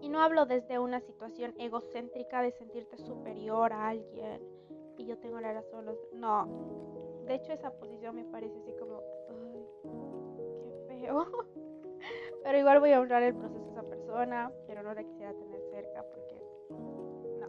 Y 0.00 0.08
no 0.08 0.22
hablo 0.22 0.46
desde 0.46 0.78
una 0.78 1.00
situación 1.00 1.52
egocéntrica 1.58 2.40
de 2.40 2.50
sentirte 2.52 2.96
superior 2.96 3.74
a 3.74 3.88
alguien 3.88 4.40
y 4.98 5.06
yo 5.06 5.18
tengo 5.18 5.40
la 5.40 5.52
razón. 5.52 5.86
No, 6.12 6.46
de 7.26 7.34
hecho 7.34 7.52
esa 7.52 7.70
posición 7.70 8.16
me 8.16 8.24
parece 8.24 8.56
así 8.58 8.72
como, 8.78 9.00
ay, 9.30 9.66
qué 10.62 10.84
feo. 10.88 11.26
Pero 12.42 12.58
igual 12.58 12.80
voy 12.80 12.92
a 12.92 13.00
honrar 13.00 13.22
el 13.22 13.34
proceso 13.34 13.64
de 13.64 13.70
esa 13.70 13.82
persona, 13.82 14.52
pero 14.66 14.82
no 14.82 14.92
la 14.92 15.02
quisiera 15.02 15.32
tener 15.32 15.62
cerca 15.70 16.02
porque 16.02 16.34
no. 17.40 17.48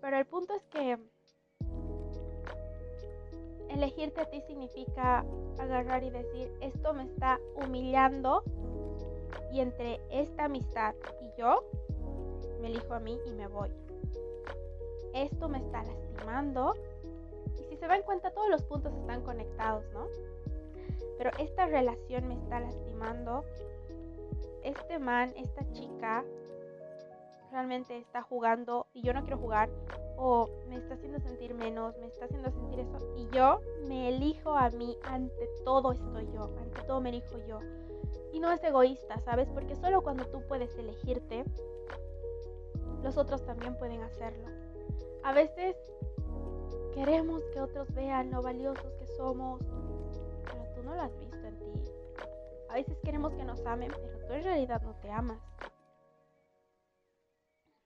Pero 0.00 0.16
el 0.16 0.24
punto 0.24 0.54
es 0.54 0.64
que 0.68 0.98
elegirte 3.68 4.22
a 4.22 4.30
ti 4.30 4.40
significa 4.42 5.26
agarrar 5.58 6.02
y 6.04 6.10
decir, 6.10 6.50
esto 6.62 6.94
me 6.94 7.04
está 7.04 7.38
humillando 7.62 8.42
y 9.52 9.60
entre 9.60 10.00
esta 10.10 10.44
amistad 10.44 10.94
y 11.20 11.38
yo, 11.38 11.62
me 12.60 12.68
elijo 12.68 12.94
a 12.94 13.00
mí 13.00 13.18
y 13.26 13.32
me 13.32 13.46
voy. 13.46 13.70
Esto 15.14 15.48
me 15.48 15.58
está 15.58 15.82
lastimando. 15.82 16.74
Y 17.58 17.64
si 17.64 17.76
se 17.76 17.86
dan 17.86 18.02
cuenta, 18.02 18.30
todos 18.30 18.48
los 18.48 18.62
puntos 18.64 18.92
están 18.94 19.22
conectados, 19.22 19.84
¿no? 19.92 20.06
Pero 21.18 21.30
esta 21.38 21.66
relación 21.66 22.28
me 22.28 22.34
está 22.34 22.60
lastimando. 22.60 23.44
Este 24.62 24.98
man, 24.98 25.32
esta 25.36 25.68
chica, 25.72 26.24
realmente 27.52 27.98
está 27.98 28.22
jugando 28.22 28.86
y 28.94 29.02
yo 29.02 29.12
no 29.12 29.20
quiero 29.22 29.38
jugar 29.38 29.68
o 30.16 30.48
me 30.68 30.76
está 30.76 30.94
haciendo 30.94 31.20
sentir 31.20 31.54
menos, 31.54 31.96
me 31.98 32.06
está 32.06 32.24
haciendo 32.24 32.50
sentir 32.50 32.80
eso 32.80 32.98
y 33.16 33.28
yo 33.30 33.60
me 33.86 34.08
elijo 34.08 34.54
a 34.54 34.70
mí, 34.70 34.96
ante 35.04 35.48
todo 35.64 35.92
estoy 35.92 36.28
yo, 36.32 36.44
ante 36.58 36.82
todo 36.82 37.00
me 37.00 37.10
elijo 37.10 37.38
yo. 37.46 37.60
Y 38.32 38.40
no 38.40 38.50
es 38.50 38.64
egoísta, 38.64 39.18
¿sabes? 39.20 39.48
Porque 39.50 39.76
solo 39.76 40.02
cuando 40.02 40.26
tú 40.26 40.40
puedes 40.48 40.76
elegirte, 40.78 41.44
los 43.02 43.18
otros 43.18 43.44
también 43.44 43.76
pueden 43.76 44.00
hacerlo. 44.02 44.61
A 45.24 45.32
veces 45.32 45.76
queremos 46.94 47.42
que 47.52 47.60
otros 47.60 47.92
vean 47.94 48.30
lo 48.30 48.42
valiosos 48.42 48.92
que 48.98 49.06
somos, 49.16 49.60
pero 50.44 50.64
tú 50.74 50.82
no 50.82 50.94
lo 50.94 51.02
has 51.02 51.16
visto 51.18 51.36
en 51.36 51.58
ti. 51.58 51.72
A 52.68 52.74
veces 52.74 52.98
queremos 53.04 53.32
que 53.34 53.44
nos 53.44 53.64
amen, 53.64 53.92
pero 53.94 54.26
tú 54.26 54.32
en 54.32 54.44
realidad 54.44 54.82
no 54.82 54.94
te 54.96 55.10
amas. 55.10 55.38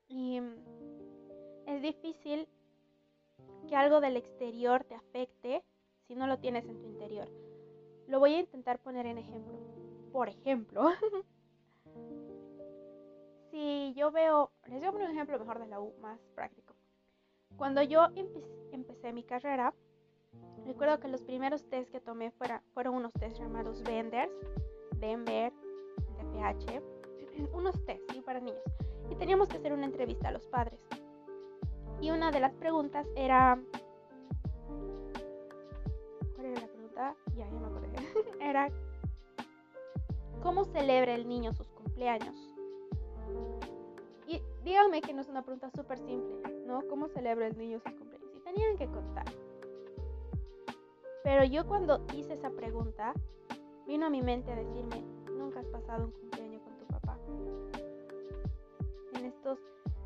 Y 0.08 0.40
es 1.66 1.82
difícil 1.82 2.48
que 3.68 3.76
algo 3.76 4.00
del 4.00 4.16
exterior 4.16 4.84
te 4.84 4.94
afecte 4.94 5.62
si 6.06 6.14
no 6.14 6.26
lo 6.26 6.38
tienes 6.38 6.64
en 6.66 6.80
tu 6.80 6.86
interior. 6.86 7.28
Lo 8.06 8.20
voy 8.20 8.34
a 8.34 8.40
intentar 8.40 8.78
poner 8.78 9.06
en 9.06 9.18
ejemplo. 9.18 9.58
Por 10.12 10.28
ejemplo, 10.28 10.88
si 13.50 13.92
yo 13.94 14.10
veo, 14.10 14.52
les 14.66 14.78
voy 14.78 14.88
a 14.88 14.92
poner 14.92 15.08
un 15.08 15.14
ejemplo 15.14 15.38
mejor 15.38 15.58
de 15.58 15.66
la 15.66 15.80
U, 15.80 15.92
más 16.00 16.20
práctico. 16.34 16.65
Cuando 17.56 17.82
yo 17.82 18.08
empecé 18.72 19.12
mi 19.12 19.22
carrera, 19.22 19.72
recuerdo 20.66 21.00
que 21.00 21.08
los 21.08 21.22
primeros 21.22 21.68
test 21.68 21.90
que 21.90 22.00
tomé 22.00 22.30
fueron 22.30 22.94
unos 22.94 23.12
test 23.14 23.38
llamados 23.38 23.82
Benders, 23.82 24.32
Denver, 24.96 25.52
DPH, 26.18 26.82
unos 27.54 27.82
test 27.86 28.02
para 28.24 28.40
niños. 28.40 28.62
Y 29.10 29.14
teníamos 29.14 29.48
que 29.48 29.56
hacer 29.56 29.72
una 29.72 29.86
entrevista 29.86 30.28
a 30.28 30.32
los 30.32 30.46
padres. 30.48 30.80
Y 32.00 32.10
una 32.10 32.30
de 32.30 32.40
las 32.40 32.52
preguntas 32.54 33.06
era... 33.16 33.58
¿Cuál 36.34 36.46
era 36.46 36.60
la 36.60 36.66
pregunta? 36.66 37.16
Ya, 37.36 37.46
ya 37.46 37.58
me 37.58 37.66
acordé. 37.66 37.88
era... 38.40 38.68
¿Cómo 40.42 40.64
celebra 40.64 41.14
el 41.14 41.26
niño 41.26 41.52
sus 41.54 41.68
cumpleaños? 41.70 42.45
Díganme 44.66 45.00
que 45.00 45.14
no 45.14 45.20
es 45.20 45.28
una 45.28 45.42
pregunta 45.42 45.70
súper 45.70 45.96
simple, 46.00 46.42
¿no? 46.66 46.82
¿Cómo 46.88 47.06
celebra 47.06 47.46
el 47.46 47.56
niño 47.56 47.78
sus 47.78 47.92
cumpleaños? 47.92 48.34
Y 48.34 48.40
tenían 48.40 48.76
que 48.76 48.88
contar. 48.88 49.24
Pero 51.22 51.44
yo 51.44 51.68
cuando 51.68 52.04
hice 52.12 52.34
esa 52.34 52.50
pregunta, 52.50 53.14
vino 53.86 54.06
a 54.06 54.10
mi 54.10 54.22
mente 54.22 54.50
a 54.50 54.56
decirme, 54.56 55.04
nunca 55.38 55.60
has 55.60 55.68
pasado 55.68 56.06
un 56.06 56.10
cumpleaños 56.10 56.62
con 56.62 56.76
tu 56.78 56.86
papá. 56.86 57.16
En 59.14 59.24
estos 59.26 59.60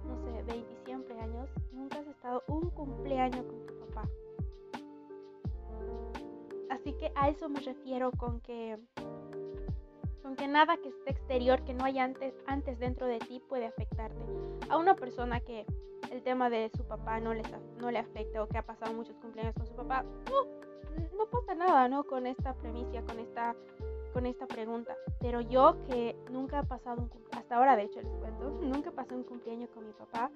no 0.05 0.19
sé, 0.19 0.43
20 0.43 0.77
siempre 0.85 1.19
años, 1.19 1.49
nunca 1.73 2.01
has 2.01 2.07
estado 2.07 2.43
un 2.47 2.69
cumpleaños 2.69 3.47
con 3.47 3.67
tu 3.67 3.79
papá. 3.79 4.11
Así 6.69 6.93
que 6.93 7.11
a 7.15 7.31
eso 7.31 7.49
me 7.49 7.61
refiero 7.61 8.11
con 8.13 8.43
que 8.43 8.79
con 10.23 10.37
que 10.37 10.49
nada 10.49 10.77
que 10.77 10.89
esté 10.89 11.11
exterior, 11.11 11.63
que 11.65 11.75
no 11.75 11.85
hay 11.85 11.99
antes, 11.99 12.35
antes 12.47 12.79
dentro 12.79 13.07
de 13.07 13.19
ti 13.19 13.41
puede 13.49 13.67
afectarte. 13.67 14.23
A 14.69 14.77
una 14.77 14.95
persona 14.95 15.41
que 15.41 15.67
el 16.11 16.23
tema 16.23 16.51
de 16.51 16.71
su 16.77 16.85
papá 16.85 17.21
no, 17.21 17.35
les, 17.35 17.47
no 17.79 17.91
le 17.91 17.99
afecta 17.99 18.43
o 18.43 18.49
que 18.49 18.59
ha 18.59 18.63
pasado 18.63 18.93
muchos 18.93 19.17
cumpleaños 19.17 19.55
con 19.55 19.67
su 19.67 19.75
papá, 19.75 20.05
no, 20.31 20.45
no 21.17 21.27
pasa 21.27 21.55
nada, 21.55 21.89
¿no? 21.89 22.05
Con 22.05 22.27
esta 22.27 22.55
premisa, 22.55 23.03
con 23.03 23.19
esta, 23.19 23.55
con 24.13 24.27
esta 24.27 24.47
pregunta. 24.47 24.97
Pero 25.21 25.41
yo 25.41 25.77
que 25.89 26.17
nunca 26.31 26.61
he 26.61 26.67
pasado 26.67 27.03
un 27.03 27.09
cumpleaños, 27.09 27.43
hasta 27.43 27.57
ahora 27.57 27.77
de 27.77 27.85
hecho 27.85 28.01
les 28.01 28.15
cuento, 28.17 28.51
nunca 28.63 28.91
pasado 28.91 29.17
un 29.17 29.25
cumpleaños 29.25 29.71
con 29.71 29.87
mi 29.87 29.93
papá, 29.93 30.31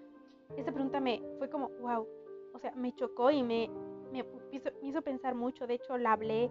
esta 0.57 0.73
pregunta 0.73 1.01
me 1.01 1.23
fue 1.39 1.49
como, 1.49 1.69
wow, 1.81 2.07
o 2.53 2.59
sea, 2.59 2.73
me 2.73 2.95
chocó 2.95 3.31
y 3.31 3.43
me, 3.43 3.69
me, 4.13 4.25
hizo, 4.53 4.71
me 4.81 4.89
hizo 4.89 5.03
pensar 5.03 5.35
mucho, 5.35 5.67
de 5.67 5.75
hecho 5.75 5.99
la 5.99 6.13
hablé 6.13 6.51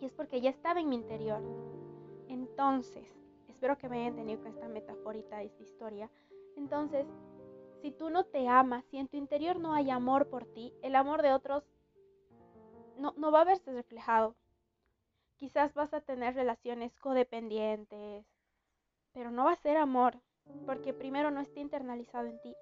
y 0.00 0.06
es 0.06 0.12
porque 0.12 0.40
ya 0.40 0.50
estaba 0.50 0.80
en 0.80 0.88
mi 0.88 0.96
interior. 0.96 1.40
Entonces, 2.58 3.06
espero 3.46 3.78
que 3.78 3.88
me 3.88 3.98
hayan 3.98 4.18
entendido 4.18 4.42
con 4.42 4.48
esta 4.48 4.66
metaforita, 4.66 5.40
esta 5.42 5.62
historia. 5.62 6.10
Entonces, 6.56 7.06
si 7.80 7.92
tú 7.92 8.10
no 8.10 8.24
te 8.24 8.48
amas, 8.48 8.84
si 8.86 8.98
en 8.98 9.06
tu 9.06 9.16
interior 9.16 9.60
no 9.60 9.74
hay 9.74 9.90
amor 9.90 10.28
por 10.28 10.44
ti, 10.44 10.74
el 10.82 10.96
amor 10.96 11.22
de 11.22 11.32
otros 11.32 11.62
no, 12.96 13.30
va 13.30 13.42
a 13.42 13.44
verse 13.44 13.72
reflejado. 13.72 14.34
Quizás 15.36 15.72
vas 15.74 15.94
a 15.94 16.00
tener 16.00 16.34
relaciones 16.34 16.98
codependientes, 16.98 18.26
pero 19.12 19.30
no 19.30 19.44
va 19.44 19.52
a 19.52 19.62
ser 19.62 19.76
amor, 19.76 20.18
porque 20.66 20.92
primero 20.92 21.30
no 21.30 21.38
está 21.40 21.60
internalizado 21.60 22.26
en 22.26 22.40
ti. 22.40 22.56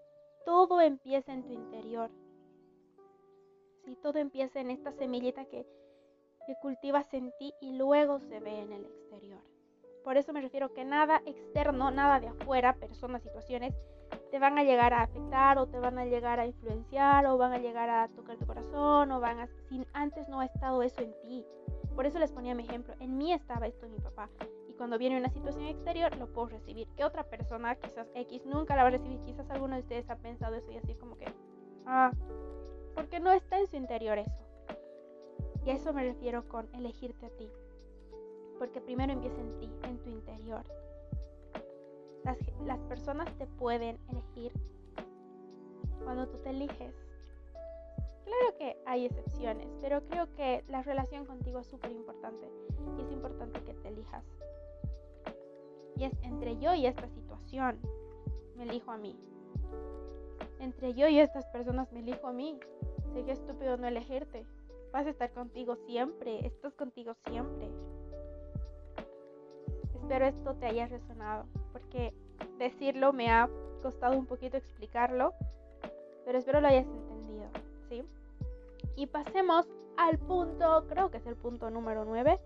Todo 0.45 0.83
empieza 0.83 1.33
en 1.33 1.43
tu 1.43 1.55
interior. 1.55 2.11
Sí, 3.87 3.97
todo 4.03 4.19
empieza 4.19 4.61
en 4.61 4.73
esta 4.73 4.93
semillita 4.93 5.47
que 5.47 5.67
que 6.47 6.55
cultivas 6.57 7.13
en 7.13 7.33
ti 7.39 7.55
y 7.61 7.73
luego 7.73 8.21
se 8.21 8.39
ve 8.39 8.61
en 8.61 8.73
el 8.73 8.85
exterior. 8.85 9.56
Por 10.07 10.17
eso 10.17 10.33
me 10.33 10.41
refiero 10.41 10.73
que 10.73 10.85
nada 10.85 11.21
externo, 11.27 11.91
nada 11.91 12.21
de 12.21 12.29
afuera, 12.29 12.77
personas, 12.77 13.25
situaciones, 13.25 13.75
te 14.31 14.39
van 14.39 14.57
a 14.57 14.63
llegar 14.63 14.95
a 14.95 15.03
afectar 15.03 15.59
o 15.59 15.67
te 15.67 15.81
van 15.81 15.99
a 15.99 16.05
llegar 16.05 16.39
a 16.39 16.47
influenciar 16.47 17.27
o 17.27 17.37
van 17.37 17.53
a 17.53 17.59
llegar 17.59 17.91
a 17.91 18.07
tocar 18.15 18.37
tu 18.37 18.47
corazón 18.47 19.11
o 19.11 19.19
van 19.19 19.41
a... 19.41 19.49
Si 19.69 19.85
antes 19.95 20.29
no 20.29 20.39
ha 20.39 20.45
estado 20.45 20.85
eso 20.85 21.03
en 21.03 21.13
ti. 21.23 21.45
Por 21.97 22.07
eso 22.07 22.21
les 22.21 22.31
ponía 22.31 22.55
mi 22.55 22.63
ejemplo. 22.63 22.95
En 23.01 23.19
mí 23.19 23.33
estaba 23.33 23.67
esto 23.67 23.85
en 23.87 23.95
mi 23.95 23.99
papá. 23.99 24.31
Y 24.69 24.75
cuando 24.75 24.97
viene 24.97 25.19
una 25.19 25.29
situación 25.29 25.65
exterior, 25.67 26.17
lo 26.19 26.33
puedo 26.33 26.51
recibir. 26.51 26.87
Que 26.95 27.05
otra 27.05 27.25
persona, 27.25 27.75
quizás 27.75 28.07
X, 28.15 28.47
nunca 28.47 28.77
la 28.77 28.83
va 28.83 28.89
a 28.91 28.93
recibir. 28.93 29.19
Quizás 29.25 29.51
alguno 29.51 29.75
de 29.75 29.81
ustedes 29.81 30.09
ha 30.09 30.15
pensado 30.15 30.55
eso 30.55 30.71
y 30.71 30.77
así 30.77 30.95
como 30.95 31.19
que... 31.19 31.27
Ah, 31.85 32.13
porque 32.95 33.19
no 33.19 33.33
está 33.33 33.59
en 33.59 33.67
su 33.67 33.75
interior 33.75 34.19
eso. 34.19 34.47
Y 35.65 35.71
a 35.71 35.75
eso 35.75 35.93
me 35.93 36.05
refiero 36.05 36.47
con 36.47 36.73
elegirte 36.77 37.27
a 37.27 37.31
ti. 37.31 37.51
Porque 38.59 38.81
primero 38.81 39.13
empieza 39.13 39.41
en 39.41 39.59
ti, 39.59 39.71
en 39.83 39.99
tu 39.99 40.11
interior. 40.11 40.65
Las, 42.65 42.81
personas 42.89 43.33
te 43.39 43.47
pueden 43.47 43.99
elegir 44.11 44.53
cuando 46.03 46.27
tú 46.27 46.39
te 46.39 46.51
eliges. 46.51 46.95
Claro 48.25 48.59
que 48.59 48.77
hay 48.85 49.07
excepciones, 49.07 49.69
pero 49.81 50.05
creo 50.07 50.33
que 50.35 50.65
la 50.69 50.83
relación 50.83 51.25
contigo 51.25 51.61
es 51.61 51.69
súper 51.69 51.93
importante 51.93 52.51
y 52.99 53.03
es 53.03 53.13
importante 53.13 53.63
que 53.63 53.75
te 53.75 53.89
elijas. 53.89 54.25
Y 55.97 56.05
es 56.05 56.13
entre 56.23 56.59
yo 56.59 56.75
y 56.75 56.87
esta 56.87 57.09
situación, 57.09 57.79
me 58.57 58.65
elijo 58.65 58.91
a 58.91 58.99
mí. 58.99 59.17
Entre 60.59 60.95
yo 60.95 61.07
y 61.09 61.21
estas 61.21 61.47
personas 61.47 61.93
me 61.93 62.01
elijo 62.01 62.27
a 62.27 62.33
mí. 62.33 62.59
Sería 63.13 63.35
estúpido 63.35 63.77
no 63.77 63.87
elegirte 63.87 64.45
vas 64.97 65.07
a 65.07 65.11
estar 65.11 65.31
contigo 65.33 65.77
siempre, 65.87 66.47
estás 66.47 66.75
contigo 66.75 67.15
siempre. 67.27 67.69
Espero 70.07 70.27
esto 70.27 70.55
te 70.55 70.67
haya 70.67 70.87
resonado, 70.87 71.47
porque 71.73 72.15
decirlo 72.59 73.13
me 73.13 73.29
ha 73.29 73.51
costado 73.83 74.17
un 74.17 74.25
poquito 74.25 74.57
explicarlo, 74.57 75.35
pero 76.25 76.39
espero 76.39 76.61
lo 76.61 76.69
hayas 76.69 76.87
entendido, 76.87 77.49
¿sí? 77.89 78.05
Y 78.95 79.09
pasemos 79.09 79.67
al 79.97 80.19
punto, 80.19 80.85
creo 80.89 81.11
que 81.11 81.17
es 81.17 81.27
el 81.27 81.35
punto 81.35 81.71
número 81.71 82.05
9. 82.05 82.39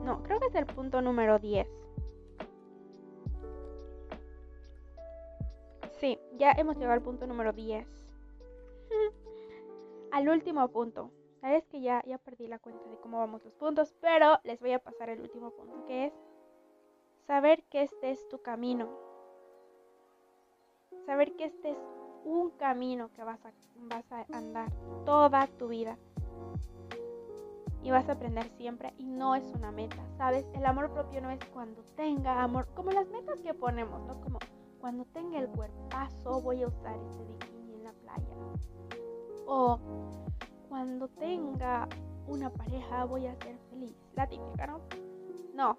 No, 0.00 0.24
creo 0.24 0.40
que 0.40 0.46
es 0.46 0.56
el 0.56 0.66
punto 0.66 1.00
número 1.00 1.38
10. 1.38 1.68
Sí, 6.00 6.18
ya 6.36 6.50
hemos 6.50 6.74
llegado 6.74 6.94
al 6.94 7.02
punto 7.02 7.28
número 7.28 7.52
10. 7.52 7.86
al 10.10 10.28
último 10.28 10.66
punto. 10.66 11.12
Sabes 11.44 11.66
que 11.66 11.82
ya, 11.82 12.02
ya 12.06 12.16
perdí 12.16 12.48
la 12.48 12.58
cuenta 12.58 12.88
de 12.88 12.96
cómo 12.96 13.18
vamos 13.18 13.44
los 13.44 13.52
puntos, 13.52 13.94
pero 14.00 14.38
les 14.44 14.60
voy 14.60 14.72
a 14.72 14.78
pasar 14.78 15.10
el 15.10 15.20
último 15.20 15.50
punto, 15.50 15.84
que 15.84 16.06
es 16.06 16.14
saber 17.26 17.62
que 17.64 17.82
este 17.82 18.12
es 18.12 18.28
tu 18.30 18.40
camino. 18.40 18.88
Saber 21.04 21.36
que 21.36 21.44
este 21.44 21.72
es 21.72 21.78
un 22.24 22.48
camino 22.52 23.10
que 23.12 23.24
vas 23.24 23.44
a, 23.44 23.52
vas 23.76 24.10
a 24.10 24.24
andar 24.32 24.72
toda 25.04 25.46
tu 25.58 25.68
vida. 25.68 25.98
Y 27.82 27.90
vas 27.90 28.08
a 28.08 28.12
aprender 28.12 28.48
siempre 28.56 28.94
y 28.96 29.04
no 29.04 29.34
es 29.34 29.44
una 29.52 29.70
meta, 29.70 30.02
¿sabes? 30.16 30.48
El 30.54 30.64
amor 30.64 30.94
propio 30.94 31.20
no 31.20 31.28
es 31.28 31.44
cuando 31.52 31.82
tenga 31.94 32.42
amor, 32.42 32.72
como 32.72 32.90
las 32.90 33.10
metas 33.10 33.42
que 33.42 33.52
ponemos, 33.52 34.00
¿no? 34.06 34.18
Como 34.22 34.38
cuando 34.80 35.04
tenga 35.12 35.40
el 35.40 35.48
cuerpazo 35.48 36.40
voy 36.40 36.62
a 36.62 36.68
usar 36.68 36.96
este 37.00 37.22
bikini 37.22 37.74
en 37.74 37.84
la 37.84 37.92
playa 37.92 38.34
o 39.46 39.78
cuando 40.74 41.06
tenga 41.06 41.88
una 42.26 42.50
pareja 42.50 43.04
voy 43.04 43.28
a 43.28 43.36
ser 43.36 43.56
feliz. 43.70 43.94
La 44.16 44.26
típica, 44.26 44.66
¿no? 44.66 44.80
No, 45.54 45.78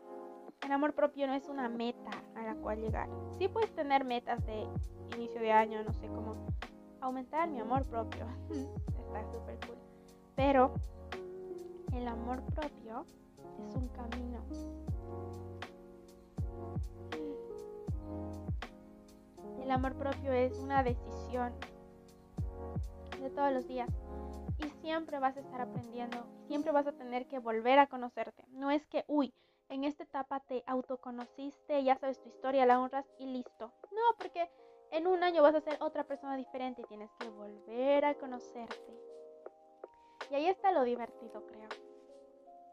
el 0.63 0.71
amor 0.71 0.93
propio 0.93 1.27
no 1.27 1.33
es 1.33 1.49
una 1.49 1.67
meta 1.67 2.11
a 2.33 2.43
la 2.43 2.55
cual 2.55 2.79
llegar. 2.79 3.09
Sí 3.37 3.49
puedes 3.49 3.75
tener 3.75 4.05
metas 4.05 4.45
de 4.45 4.65
inicio 5.13 5.41
de 5.41 5.51
año, 5.51 5.83
no 5.83 5.91
sé, 5.91 6.07
cómo 6.07 6.35
aumentar 7.01 7.49
mi 7.49 7.59
amor 7.59 7.85
propio. 7.87 8.25
Está 8.49 9.21
súper 9.33 9.59
cool. 9.67 9.75
Pero 10.33 10.73
el 11.91 12.07
amor 12.07 12.41
propio 12.53 13.05
es 13.67 13.75
un 13.75 13.89
camino. 13.89 14.39
El 19.61 19.71
amor 19.71 19.93
propio 19.95 20.31
es 20.31 20.57
una 20.57 20.83
decisión 20.83 21.51
de 23.21 23.29
todos 23.29 23.51
los 23.51 23.67
días. 23.67 23.89
Y 24.59 24.69
siempre 24.81 25.19
vas 25.19 25.35
a 25.35 25.41
estar 25.41 25.61
aprendiendo, 25.61 26.25
siempre 26.47 26.71
vas 26.71 26.87
a 26.87 26.93
tener 26.93 27.27
que 27.27 27.39
volver 27.39 27.79
a 27.79 27.87
conocerte. 27.87 28.45
No 28.49 28.71
es 28.71 28.85
que, 28.87 29.03
uy, 29.07 29.33
en 29.69 29.83
esta 29.83 30.03
etapa 30.03 30.39
te 30.41 30.63
autoconociste, 30.67 31.83
ya 31.83 31.97
sabes 31.97 32.21
tu 32.21 32.29
historia, 32.29 32.65
la 32.65 32.79
honras 32.79 33.05
y 33.19 33.25
listo. 33.25 33.73
No, 33.91 34.01
porque 34.17 34.49
en 34.91 35.07
un 35.07 35.23
año 35.23 35.41
vas 35.41 35.55
a 35.55 35.61
ser 35.61 35.77
otra 35.81 36.03
persona 36.03 36.37
diferente 36.37 36.81
y 36.81 36.85
tienes 36.85 37.11
que 37.19 37.29
volver 37.29 38.05
a 38.05 38.13
conocerte. 38.15 38.99
Y 40.29 40.35
ahí 40.35 40.47
está 40.47 40.71
lo 40.71 40.83
divertido, 40.83 41.45
creo. 41.47 41.69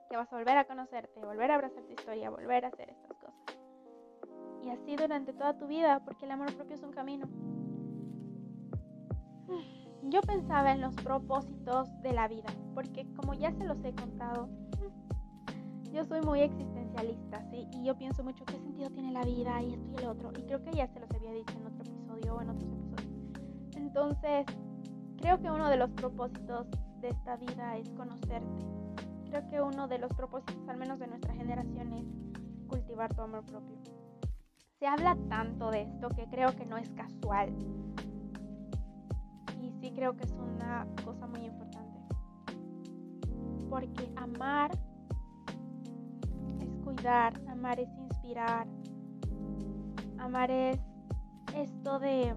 Que 0.08 0.16
vas 0.16 0.32
a 0.32 0.36
volver 0.36 0.56
a 0.56 0.66
conocerte, 0.66 1.20
volver 1.20 1.50
a 1.50 1.54
abrazar 1.54 1.82
tu 1.82 1.92
historia, 1.92 2.30
volver 2.30 2.64
a 2.64 2.68
hacer 2.68 2.90
estas 2.90 3.16
cosas. 3.16 3.34
Y 4.62 4.70
así 4.70 4.94
durante 4.96 5.32
toda 5.32 5.56
tu 5.56 5.66
vida, 5.66 6.00
porque 6.04 6.26
el 6.26 6.30
amor 6.30 6.54
propio 6.54 6.76
es 6.76 6.82
un 6.82 6.92
camino 6.92 7.26
yo 10.10 10.20
pensaba 10.22 10.72
en 10.72 10.80
los 10.80 10.94
propósitos 10.96 11.88
de 12.02 12.12
la 12.12 12.28
vida, 12.28 12.48
porque 12.74 13.06
como 13.14 13.34
ya 13.34 13.52
se 13.52 13.64
los 13.64 13.82
he 13.84 13.94
contado, 13.94 14.48
yo 15.92 16.04
soy 16.04 16.22
muy 16.22 16.40
existencialista, 16.40 17.44
¿sí? 17.50 17.68
Y 17.72 17.84
yo 17.84 17.96
pienso 17.96 18.24
mucho 18.24 18.44
qué 18.46 18.58
sentido 18.58 18.90
tiene 18.90 19.12
la 19.12 19.22
vida 19.24 19.60
y 19.62 19.74
esto 19.74 19.90
y 19.92 19.96
el 19.96 20.06
otro. 20.06 20.30
Y 20.38 20.42
creo 20.42 20.62
que 20.62 20.72
ya 20.72 20.86
se 20.88 21.00
los 21.00 21.10
había 21.10 21.32
dicho 21.32 21.54
en 21.58 21.66
otro 21.66 21.82
episodio 21.82 22.34
o 22.34 22.40
en 22.40 22.48
otros 22.48 22.72
episodios. 22.72 23.12
Entonces, 23.76 24.46
creo 25.18 25.38
que 25.38 25.50
uno 25.50 25.68
de 25.68 25.76
los 25.76 25.90
propósitos 25.90 26.66
de 27.00 27.08
esta 27.10 27.36
vida 27.36 27.76
es 27.76 27.90
conocerte. 27.90 28.64
Creo 29.26 29.46
que 29.48 29.60
uno 29.60 29.86
de 29.86 29.98
los 29.98 30.12
propósitos, 30.14 30.66
al 30.68 30.78
menos 30.78 30.98
de 30.98 31.08
nuestra 31.08 31.34
generación, 31.34 31.92
es 31.92 32.06
cultivar 32.68 33.14
tu 33.14 33.20
amor 33.20 33.44
propio. 33.44 33.76
Se 34.78 34.86
habla 34.86 35.16
tanto 35.28 35.70
de 35.70 35.82
esto 35.82 36.08
que 36.08 36.26
creo 36.26 36.56
que 36.56 36.64
no 36.64 36.78
es 36.78 36.88
casual 36.90 37.54
sí 39.82 39.90
creo 39.90 40.16
que 40.16 40.22
es 40.22 40.30
una 40.30 40.86
cosa 41.04 41.26
muy 41.26 41.44
importante. 41.44 41.98
Porque 43.68 44.08
amar 44.14 44.70
es 46.60 46.76
cuidar, 46.84 47.40
amar 47.48 47.80
es 47.80 47.88
inspirar, 47.98 48.68
amar 50.18 50.52
es 50.52 50.78
esto 51.56 51.98
de 51.98 52.32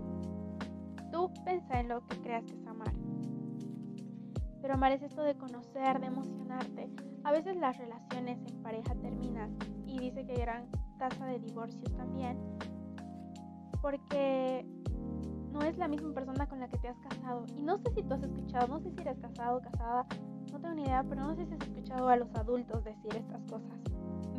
tú 1.11 1.31
pensar 1.45 1.81
en 1.81 1.89
lo 1.89 2.03
que 2.07 2.17
creas 2.21 2.43
que 2.45 2.55
es 2.55 2.65
amar. 2.65 2.93
Pero 4.61 4.73
amar 4.73 4.93
es 4.93 5.03
esto 5.03 5.21
de 5.21 5.37
conocer, 5.37 5.99
de 5.99 6.07
emocionarte. 6.07 6.89
A 7.23 7.31
veces 7.31 7.55
las 7.57 7.77
relaciones 7.77 8.39
en 8.43 8.63
pareja 8.63 8.95
terminan 8.95 9.55
y 9.85 9.99
dice 9.99 10.25
que 10.25 10.31
hay 10.31 10.39
gran 10.39 10.67
tasa 10.97 11.27
de 11.27 11.37
divorcios 11.37 11.95
también. 11.95 12.39
Porque 13.83 14.65
no 15.55 15.61
es 15.61 15.77
la 15.77 15.87
misma 15.87 16.13
persona 16.13 16.47
con 16.47 16.59
la 16.59 16.67
que 16.67 16.77
te 16.77 16.89
has 16.89 16.99
casado. 16.99 17.45
Y 17.55 17.61
no 17.61 17.77
sé 17.77 17.89
si 17.91 18.03
tú 18.03 18.13
has 18.13 18.21
escuchado, 18.21 18.67
no 18.67 18.79
sé 18.81 18.91
si 18.91 19.01
eres 19.01 19.17
casado 19.19 19.57
o 19.57 19.61
casada, 19.61 20.05
no 20.51 20.59
tengo 20.59 20.75
ni 20.75 20.83
idea, 20.83 21.03
pero 21.07 21.21
no 21.21 21.35
sé 21.35 21.45
si 21.45 21.53
has 21.53 21.61
escuchado 21.61 22.09
a 22.09 22.17
los 22.17 22.35
adultos 22.35 22.83
decir 22.83 23.15
estas 23.15 23.41
cosas. 23.45 23.79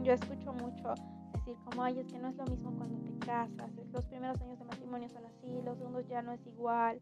yo 0.02 0.12
escucho 0.12 0.52
mucho 0.52 0.94
decir 1.32 1.56
como, 1.64 1.82
ay, 1.82 1.98
es 1.98 2.06
que 2.06 2.18
no 2.18 2.28
es 2.28 2.36
lo 2.36 2.44
mismo 2.44 2.70
cuando 2.76 2.98
te 3.02 3.18
casas, 3.26 3.70
los 3.92 4.06
primeros 4.06 4.40
años 4.42 4.58
de 4.58 4.64
matrimonio 4.66 5.08
son 5.08 5.24
así, 5.24 5.62
los 5.64 5.78
segundos 5.78 6.06
ya 6.06 6.20
no 6.20 6.32
es 6.32 6.46
igual. 6.46 7.00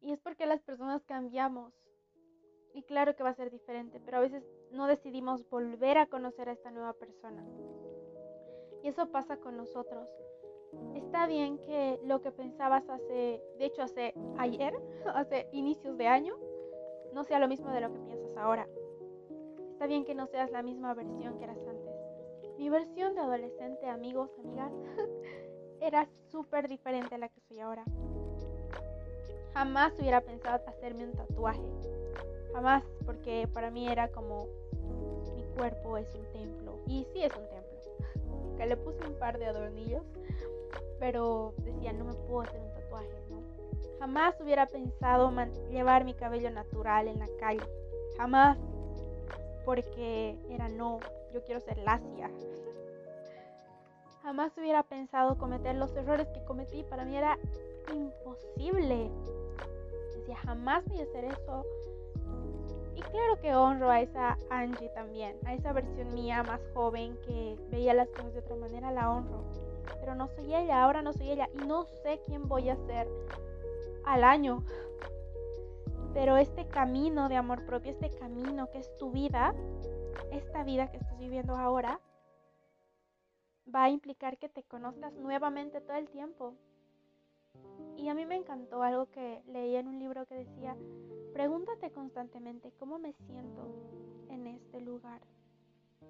Y 0.00 0.12
es 0.12 0.20
porque 0.20 0.46
las 0.46 0.62
personas 0.62 1.04
cambiamos. 1.04 1.74
Y 2.72 2.84
claro 2.84 3.16
que 3.16 3.24
va 3.24 3.30
a 3.30 3.34
ser 3.34 3.50
diferente, 3.50 4.00
pero 4.00 4.18
a 4.18 4.20
veces 4.20 4.44
no 4.70 4.86
decidimos 4.86 5.46
volver 5.50 5.98
a 5.98 6.06
conocer 6.06 6.48
a 6.48 6.52
esta 6.52 6.70
nueva 6.70 6.92
persona. 6.92 7.44
Y 8.84 8.88
eso 8.88 9.10
pasa 9.10 9.38
con 9.38 9.56
nosotros. 9.56 10.08
Está 10.94 11.26
bien 11.26 11.58
que 11.58 11.98
lo 12.04 12.20
que 12.20 12.30
pensabas 12.30 12.88
hace, 12.88 13.42
de 13.58 13.64
hecho 13.64 13.82
hace 13.82 14.14
ayer, 14.38 14.74
hace 15.14 15.48
inicios 15.52 15.96
de 15.98 16.06
año, 16.06 16.36
no 17.12 17.24
sea 17.24 17.38
lo 17.38 17.48
mismo 17.48 17.70
de 17.70 17.80
lo 17.80 17.92
que 17.92 17.98
piensas 18.00 18.36
ahora. 18.36 18.68
Está 19.72 19.86
bien 19.86 20.04
que 20.04 20.14
no 20.14 20.26
seas 20.26 20.50
la 20.50 20.62
misma 20.62 20.94
versión 20.94 21.38
que 21.38 21.44
eras 21.44 21.58
antes. 21.66 21.94
Mi 22.58 22.68
versión 22.68 23.14
de 23.14 23.20
adolescente, 23.20 23.88
amigos, 23.88 24.30
amigas, 24.38 24.72
era 25.80 26.08
súper 26.30 26.68
diferente 26.68 27.14
a 27.14 27.18
la 27.18 27.28
que 27.28 27.40
soy 27.48 27.60
ahora. 27.60 27.84
Jamás 29.54 29.92
hubiera 29.98 30.20
pensado 30.20 30.62
hacerme 30.66 31.04
un 31.04 31.12
tatuaje. 31.12 31.62
Jamás, 32.52 32.84
porque 33.06 33.48
para 33.52 33.70
mí 33.70 33.88
era 33.88 34.08
como 34.08 34.46
mi 35.34 35.42
cuerpo 35.56 35.96
es 35.96 36.14
un 36.14 36.24
templo. 36.32 36.78
Y 36.86 37.06
sí 37.12 37.22
es 37.22 37.34
un 37.36 37.48
templo. 37.48 37.70
Que 38.56 38.66
le 38.66 38.76
puse 38.76 39.06
un 39.06 39.14
par 39.14 39.38
de 39.38 39.46
adornillos, 39.46 40.04
pero 41.00 41.54
decía, 41.56 41.92
no 41.94 42.04
me 42.04 42.12
puedo 42.12 42.42
hacer 42.42 42.60
un 42.60 42.72
tatuaje, 42.74 43.08
¿no? 43.30 43.42
Jamás 43.98 44.38
hubiera 44.40 44.66
pensado 44.66 45.32
llevar 45.70 46.04
mi 46.04 46.14
cabello 46.14 46.50
natural 46.50 47.08
en 47.08 47.18
la 47.18 47.28
calle. 47.40 47.66
Jamás. 48.16 48.58
Porque 49.64 50.38
era 50.48 50.68
no, 50.68 51.00
yo 51.32 51.42
quiero 51.42 51.60
ser 51.60 51.78
lacia. 51.78 52.30
Jamás 54.22 54.52
hubiera 54.58 54.82
pensado 54.82 55.38
cometer 55.38 55.74
los 55.76 55.94
errores 55.96 56.28
que 56.28 56.44
cometí. 56.44 56.82
Para 56.84 57.04
mí 57.04 57.16
era 57.16 57.38
imposible. 57.92 59.10
Decía, 60.16 60.36
jamás 60.36 60.84
voy 60.86 61.00
a 61.00 61.04
hacer 61.04 61.24
eso. 61.24 61.64
Y 62.94 63.00
claro 63.00 63.40
que 63.40 63.54
honro 63.54 63.90
a 63.90 64.02
esa 64.02 64.36
Angie 64.50 64.90
también, 64.90 65.36
a 65.46 65.54
esa 65.54 65.72
versión 65.72 66.12
mía 66.12 66.42
más 66.42 66.60
joven 66.74 67.16
que 67.26 67.56
veía 67.70 67.94
las 67.94 68.08
cosas 68.08 68.34
de 68.34 68.40
otra 68.40 68.56
manera, 68.56 68.90
la 68.90 69.10
honro. 69.10 69.42
Pero 70.00 70.14
no 70.14 70.28
soy 70.28 70.54
ella, 70.54 70.82
ahora 70.82 71.02
no 71.02 71.12
soy 71.12 71.30
ella 71.30 71.48
y 71.54 71.66
no 71.66 71.84
sé 71.84 72.20
quién 72.26 72.48
voy 72.48 72.68
a 72.68 72.76
ser 72.76 73.08
al 74.04 74.24
año. 74.24 74.64
Pero 76.14 76.36
este 76.36 76.66
camino 76.66 77.28
de 77.28 77.36
amor 77.36 77.64
propio, 77.66 77.90
este 77.90 78.10
camino 78.10 78.70
que 78.70 78.78
es 78.78 78.96
tu 78.98 79.10
vida, 79.12 79.54
esta 80.32 80.64
vida 80.64 80.90
que 80.90 80.96
estás 80.96 81.18
viviendo 81.18 81.56
ahora, 81.56 82.00
va 83.72 83.84
a 83.84 83.90
implicar 83.90 84.38
que 84.38 84.48
te 84.48 84.64
conozcas 84.64 85.12
nuevamente 85.14 85.80
todo 85.80 85.96
el 85.96 86.08
tiempo. 86.08 86.54
Y 87.96 88.08
a 88.08 88.14
mí 88.14 88.26
me 88.26 88.36
encantó 88.36 88.82
algo 88.82 89.06
que 89.10 89.42
leí 89.46 89.76
en 89.76 89.86
un 89.86 89.98
libro 89.98 90.26
que 90.26 90.34
decía, 90.34 90.76
pregúntate 91.32 91.90
constantemente 91.90 92.72
cómo 92.78 92.98
me 92.98 93.12
siento 93.12 93.68
en 94.30 94.46
este 94.46 94.80
lugar. 94.80 95.20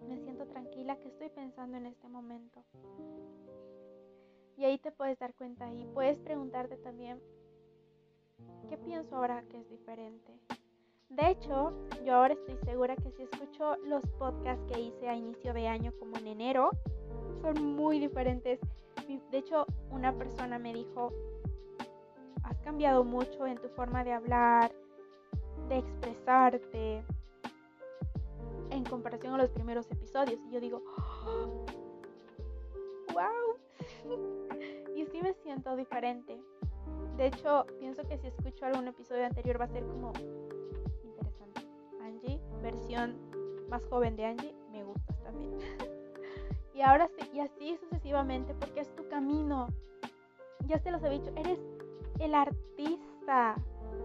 Me 0.09 0.19
siento 0.19 0.47
tranquila, 0.47 0.97
que 0.99 1.09
estoy 1.09 1.29
pensando 1.31 1.77
en 1.77 1.87
este 1.87 2.09
momento? 2.09 2.65
Y 4.57 4.65
ahí 4.65 4.79
te 4.79 4.93
puedes 4.93 5.19
dar 5.19 5.35
cuenta 5.35 5.73
y 5.73 5.87
puedes 5.95 6.19
preguntarte 6.19 6.77
también, 6.77 7.21
¿qué 8.69 8.77
pienso 8.77 9.17
ahora 9.17 9.43
que 9.49 9.59
es 9.59 9.69
diferente? 9.69 10.39
De 11.09 11.31
hecho, 11.31 11.73
yo 12.05 12.15
ahora 12.15 12.35
estoy 12.35 12.57
segura 12.65 12.95
que 12.95 13.11
si 13.11 13.23
escucho 13.25 13.77
los 13.85 14.07
podcasts 14.19 14.65
que 14.73 14.81
hice 14.81 15.09
a 15.09 15.17
inicio 15.17 15.53
de 15.53 15.67
año 15.67 15.93
como 15.99 16.17
en 16.19 16.29
enero, 16.29 16.71
son 17.43 17.75
muy 17.75 17.99
diferentes. 17.99 18.61
De 19.31 19.39
hecho, 19.39 19.67
una 19.91 20.17
persona 20.17 20.59
me 20.59 20.73
dijo, 20.73 21.13
has 22.45 22.61
cambiado 22.61 23.03
mucho 23.03 23.47
en 23.47 23.59
tu 23.59 23.69
forma 23.71 24.05
de 24.05 24.13
hablar, 24.13 24.73
de 25.69 25.79
expresarte, 25.79 27.05
en 28.71 28.85
comparación 28.85 29.35
a 29.35 29.39
los 29.39 29.51
primeros 29.51 29.91
episodios. 29.91 30.41
Y 30.49 30.51
yo 30.53 30.61
digo, 30.61 30.83
wow. 33.13 33.57
y 34.95 35.05
sí 35.07 35.21
me 35.23 35.35
siento 35.35 35.77
diferente. 35.77 36.41
De 37.17 37.27
hecho, 37.27 37.67
pienso 37.79 38.07
que 38.09 38.19
si 38.19 38.29
escucho 38.29 38.65
algún 38.65 38.89
episodio 38.89 39.27
anterior 39.27 39.61
va 39.61 39.67
a 39.67 39.69
ser 39.69 39.85
como 39.85 40.13
interesante. 41.05 41.61
Angie, 42.01 42.41
versión 42.63 43.17
más 43.69 43.85
joven 43.87 44.17
de 44.17 44.25
Angie, 44.25 44.55
me 44.71 44.83
gustas 44.85 45.23
también. 45.23 45.59
y 46.75 46.81
ahora 46.81 47.09
sí, 47.09 47.31
y 47.35 47.41
así 47.41 47.77
sucesivamente, 47.77 48.55
porque 48.55 48.81
es 48.81 48.95
tu 48.97 49.07
camino. 49.09 49.69
Ya 50.67 50.79
te 50.79 50.91
los 50.91 51.03
he 51.03 51.11
dicho, 51.11 51.31
eres 51.37 51.59
el 52.21 52.35
artista 52.35 53.57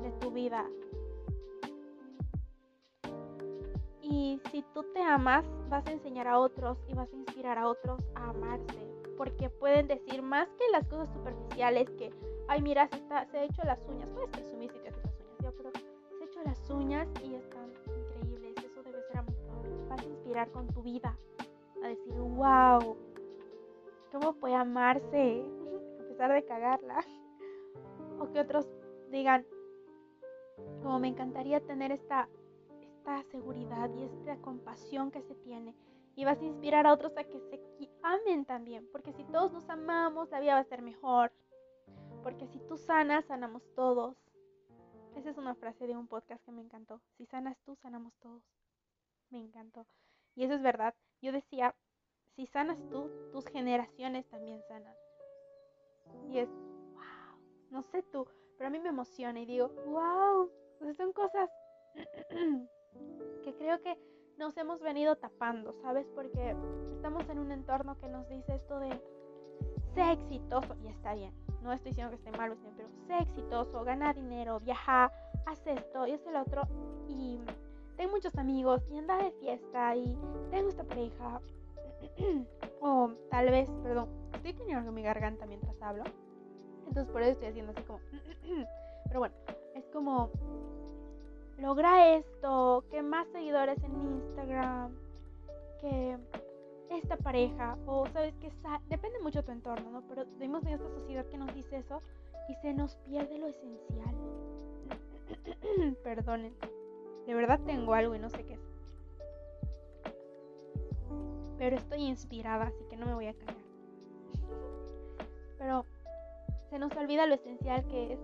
de 0.04 0.12
tu 0.19 0.32
vida. 0.32 0.65
Y 4.08 4.39
si 4.52 4.62
tú 4.74 4.84
te 4.94 5.02
amas, 5.02 5.44
vas 5.68 5.86
a 5.88 5.91
enseñar 5.91 6.28
a 6.28 6.38
otros 6.38 6.78
y 6.88 6.94
vas 6.94 7.12
a 7.12 7.15
inspirar 7.15 7.58
a 7.58 7.68
otros 7.68 8.00
a 8.13 8.30
amarse. 8.30 8.88
Porque 9.18 9.50
pueden 9.50 9.88
decir 9.88 10.22
más 10.22 10.48
que 10.50 10.63
las 10.72 10.86
cosas 10.88 11.12
superficiales 11.12 11.89
que, 11.91 12.13
ay, 12.48 12.62
mira, 12.62 12.88
se, 12.88 12.98
está, 12.98 13.26
se 13.26 13.39
ha 13.39 13.44
hecho 13.46 13.63
las 13.63 13.80
uñas. 13.88 14.08
Puedes 14.10 14.30
presumir 14.30 14.72
si 14.72 14.80
te 14.80 14.89
haces 14.89 15.04
las 15.04 15.15
uñas, 15.39 15.54
pero 15.58 15.72
se 15.72 16.24
ha 16.24 16.26
hecho 16.28 16.39
las 16.44 16.70
uñas 16.70 17.08
y 17.24 17.34
están 17.34 17.72
increíbles. 17.88 18.56
Eso 18.63 18.84
debe 18.84 19.02
ser 19.08 19.18
amor. 19.18 19.34
Vas 19.89 20.00
a 20.00 20.06
inspirar 20.06 20.52
con 20.52 20.68
tu 20.68 20.84
vida. 20.84 21.18
A 21.84 21.88
decir, 21.88 22.13
wow, 22.13 22.96
¿cómo 24.12 24.34
puede 24.36 24.54
amarse? 24.54 25.46
A 26.00 26.08
pesar 26.08 26.32
de 26.32 26.46
cagarla 26.46 27.00
o 28.20 28.32
que 28.32 28.39
otros 28.39 28.68
digan, 29.10 29.46
como 30.84 31.00
me 31.00 31.08
encantaría 31.08 31.60
tener 31.60 31.91
esta, 31.91 32.30
esta 33.06 33.22
seguridad 33.30 33.89
y 33.96 34.04
esta 34.04 34.36
compasión 34.38 35.12
que 35.12 35.22
se 35.22 35.36
tiene. 35.36 35.76
Y 36.15 36.26
vas 36.26 36.39
a 36.39 36.46
inspirar 36.46 36.88
a 36.88 36.94
otros 36.94 37.15
a 37.18 37.24
que 37.24 37.39
se 37.39 37.62
amen 38.02 38.46
también, 38.46 38.88
porque 38.91 39.13
si 39.13 39.24
todos 39.26 39.52
nos 39.52 39.70
amamos, 39.70 40.30
la 40.32 40.39
vida 40.39 40.56
va 40.56 40.62
a 40.62 40.63
ser 40.63 40.82
mejor. 40.82 41.32
Porque 42.24 42.48
si 42.48 42.60
tú 42.62 42.78
sanas, 42.78 43.26
sanamos 43.26 43.63
todos. 43.76 44.18
Esa 45.15 45.30
es 45.30 45.38
una 45.38 45.54
frase 45.56 45.86
de 45.86 45.96
un 45.96 46.08
podcast 46.08 46.44
que 46.44 46.52
me 46.52 46.62
encantó. 46.62 47.00
Si 47.18 47.26
sanas 47.26 47.58
tú, 47.63 47.76
sanamos 47.76 48.13
todos. 48.22 48.44
Me 49.30 49.39
encantó. 49.39 49.86
Y 50.36 50.46
eso 50.46 50.56
es 50.56 50.62
verdad. 50.63 50.96
Yo 51.22 51.32
decía, 51.32 51.76
si 52.36 52.48
sanas 52.48 52.78
tú, 52.89 53.12
tus 53.32 53.46
generaciones 53.48 54.28
también 54.30 54.63
sanan. 54.68 54.96
Y 56.30 56.39
es 56.39 56.50
no 57.70 57.84
sé 57.84 58.04
tú, 58.04 58.26
pero 58.58 58.68
a 58.68 58.72
mí 58.72 58.80
me 58.80 58.89
emociona 58.89 59.39
y 59.39 59.46
digo, 59.46 59.68
wow, 59.86 60.50
son 60.96 61.12
cosas 61.12 61.50
que 63.44 63.54
creo 63.56 63.82
que 63.82 63.98
nos 64.38 64.56
hemos 64.58 64.82
venido 64.82 65.16
tapando, 65.16 65.74
¿sabes? 65.82 66.08
Porque 66.14 66.56
estamos 66.94 67.28
en 67.30 67.40
un 67.40 67.52
entorno 67.52 67.98
que 68.00 68.08
nos 68.10 68.28
dice 68.28 68.56
esto 68.56 68.80
de 68.80 68.90
sé 69.94 70.12
exitoso, 70.12 70.76
y 70.84 70.88
está 70.88 71.14
bien, 71.14 71.34
no 71.62 71.72
estoy 71.72 71.92
diciendo 71.92 72.12
que 72.12 72.18
esté 72.18 72.32
siempre, 72.32 72.74
pero 72.76 72.90
sé 73.08 73.18
exitoso, 73.24 73.84
gana 73.86 74.14
dinero, 74.14 74.60
viaja, 74.60 75.12
haz 75.46 75.66
esto 75.66 76.06
y 76.06 76.12
haz 76.12 76.28
el 76.28 76.36
otro, 76.36 76.64
y 77.08 77.40
tengo 77.96 78.12
muchos 78.12 78.38
amigos 78.38 78.82
y 78.92 78.98
anda 78.98 79.18
de 79.18 79.32
fiesta 79.32 79.96
y 79.96 80.18
tengo 80.52 80.70
esta 80.70 80.84
pareja, 80.84 81.40
o 82.82 83.12
tal 83.30 83.50
vez, 83.52 83.70
perdón, 83.84 84.10
estoy 84.34 84.54
teniendo 84.54 84.92
mi 84.92 85.02
garganta 85.02 85.46
mientras 85.46 85.82
hablo. 85.82 86.04
Entonces 86.88 87.12
por 87.12 87.22
eso 87.22 87.32
estoy 87.32 87.48
haciendo 87.48 87.72
así 87.72 87.82
como... 87.84 88.00
Pero 89.08 89.20
bueno, 89.20 89.36
es 89.76 89.86
como... 89.88 90.30
Logra 91.58 92.15
esto, 92.15 92.84
que 92.91 93.02
más 93.02 93.28
seguidores 93.30 93.82
en 93.84 93.96
Instagram, 93.96 94.91
que 95.80 96.18
esta 96.89 97.18
pareja, 97.18 97.78
o 97.86 98.06
sabes 98.08 98.34
que 98.36 98.51
depende 98.89 99.20
mucho 99.20 99.39
de 99.39 99.43
tu 99.43 99.51
entorno, 99.51 99.89
¿no? 99.89 100.01
Pero 100.08 100.26
vivimos 100.26 100.64
en 100.66 100.74
esta 100.74 100.89
sociedad 100.89 101.26
que 101.28 101.38
nos 101.38 101.53
dice 101.53 101.78
eso 101.78 102.01
y 102.49 102.56
se 102.56 102.74
nos 102.74 102.95
pierde 102.97 103.38
lo 103.38 103.47
esencial. 103.47 104.16
Perdonen, 106.03 106.53
de 107.26 107.34
verdad 107.34 107.60
tengo 107.66 107.93
algo 107.93 108.16
y 108.16 108.20
no 108.20 108.30
sé 108.30 108.43
qué 108.45 108.53
es. 108.53 108.60
Pero 111.58 111.78
estoy 111.78 112.01
inspirada, 112.03 112.66
así 112.66 112.84
que 112.89 112.97
no 112.97 113.06
me 113.06 113.14
voy 113.14 113.28
a 113.28 113.34
callar. 113.34 113.56
Pero 115.58 115.86
se 116.70 116.80
nos 116.80 116.95
olvida 116.97 117.26
lo 117.26 117.36
esencial 117.36 117.86
que 117.88 118.14
es 118.14 118.20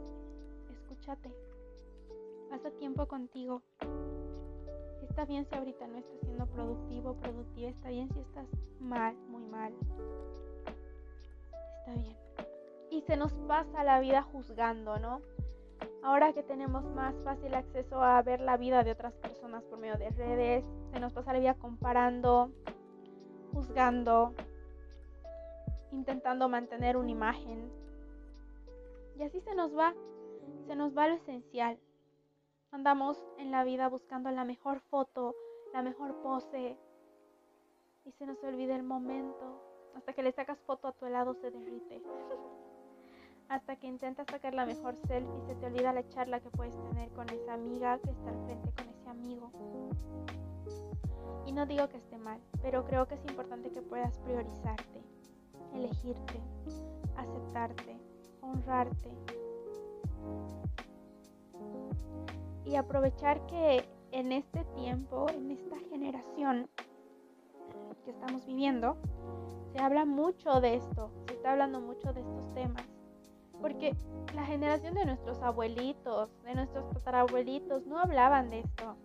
escúchate. 0.69 1.31
Pasa 2.51 2.69
tiempo 2.71 3.07
contigo. 3.07 3.61
Está 5.09 5.23
bien 5.23 5.45
si 5.45 5.55
ahorita 5.55 5.87
no 5.87 5.97
estás 5.97 6.19
siendo 6.19 6.45
productivo, 6.47 7.13
productiva. 7.15 7.69
Está 7.69 7.89
bien 7.89 8.09
si 8.13 8.19
estás 8.19 8.45
mal, 8.81 9.15
muy 9.29 9.43
mal. 9.45 9.73
Está 11.79 11.93
bien. 11.93 12.17
Y 12.89 13.01
se 13.03 13.15
nos 13.15 13.31
pasa 13.47 13.85
la 13.85 14.01
vida 14.01 14.21
juzgando, 14.21 14.99
¿no? 14.99 15.21
Ahora 16.03 16.33
que 16.33 16.43
tenemos 16.43 16.83
más 16.83 17.15
fácil 17.23 17.53
acceso 17.53 18.01
a 18.01 18.21
ver 18.21 18.41
la 18.41 18.57
vida 18.57 18.83
de 18.83 18.91
otras 18.91 19.13
personas 19.13 19.63
por 19.63 19.79
medio 19.79 19.97
de 19.97 20.09
redes, 20.09 20.65
se 20.91 20.99
nos 20.99 21.13
pasa 21.13 21.31
la 21.31 21.39
vida 21.39 21.53
comparando, 21.53 22.51
juzgando, 23.53 24.33
intentando 25.93 26.49
mantener 26.49 26.97
una 26.97 27.11
imagen. 27.11 27.71
Y 29.17 29.23
así 29.23 29.39
se 29.39 29.55
nos 29.55 29.73
va, 29.73 29.93
se 30.67 30.75
nos 30.75 30.97
va 30.97 31.07
lo 31.07 31.13
esencial. 31.13 31.77
Andamos 32.71 33.21
en 33.37 33.51
la 33.51 33.65
vida 33.65 33.89
buscando 33.89 34.31
la 34.31 34.45
mejor 34.45 34.79
foto, 34.79 35.35
la 35.73 35.81
mejor 35.81 36.15
pose, 36.21 36.77
y 38.05 38.11
se 38.13 38.25
nos 38.25 38.41
olvida 38.45 38.77
el 38.77 38.83
momento. 38.83 39.61
Hasta 39.93 40.13
que 40.13 40.23
le 40.23 40.31
sacas 40.31 40.57
foto 40.61 40.87
a 40.87 40.93
tu 40.93 41.05
helado 41.05 41.33
se 41.33 41.51
derrite. 41.51 42.01
Hasta 43.49 43.75
que 43.75 43.87
intentas 43.87 44.25
sacar 44.27 44.53
la 44.53 44.65
mejor 44.65 44.95
selfie 45.05 45.41
se 45.47 45.55
te 45.55 45.65
olvida 45.65 45.91
la 45.91 46.07
charla 46.07 46.39
que 46.39 46.49
puedes 46.49 46.73
tener 46.81 47.09
con 47.11 47.29
esa 47.29 47.55
amiga 47.55 47.99
que 47.99 48.11
está 48.11 48.29
al 48.29 48.45
frente, 48.45 48.71
con 48.71 48.87
ese 48.87 49.09
amigo. 49.09 49.51
Y 51.45 51.51
no 51.51 51.65
digo 51.65 51.89
que 51.89 51.97
esté 51.97 52.17
mal, 52.17 52.39
pero 52.61 52.85
creo 52.85 53.05
que 53.05 53.15
es 53.15 53.25
importante 53.25 53.69
que 53.69 53.81
puedas 53.81 54.17
priorizarte, 54.19 55.03
elegirte, 55.73 56.39
aceptarte, 57.17 57.97
honrarte. 58.41 59.11
Y 62.65 62.75
aprovechar 62.75 63.45
que 63.47 63.85
en 64.11 64.31
este 64.31 64.63
tiempo, 64.75 65.27
en 65.29 65.51
esta 65.51 65.77
generación 65.89 66.69
que 68.03 68.11
estamos 68.11 68.45
viviendo, 68.45 68.97
se 69.71 69.79
habla 69.79 70.05
mucho 70.05 70.59
de 70.59 70.75
esto, 70.75 71.11
se 71.27 71.33
está 71.33 71.51
hablando 71.51 71.79
mucho 71.79 72.13
de 72.13 72.21
estos 72.21 72.53
temas. 72.53 72.85
Porque 73.61 73.95
la 74.33 74.45
generación 74.45 74.95
de 74.95 75.05
nuestros 75.05 75.41
abuelitos, 75.41 76.29
de 76.43 76.55
nuestros 76.55 76.89
tatarabuelitos, 76.89 77.85
no 77.85 77.99
hablaban 77.99 78.49
de 78.49 78.59
esto. 78.59 78.95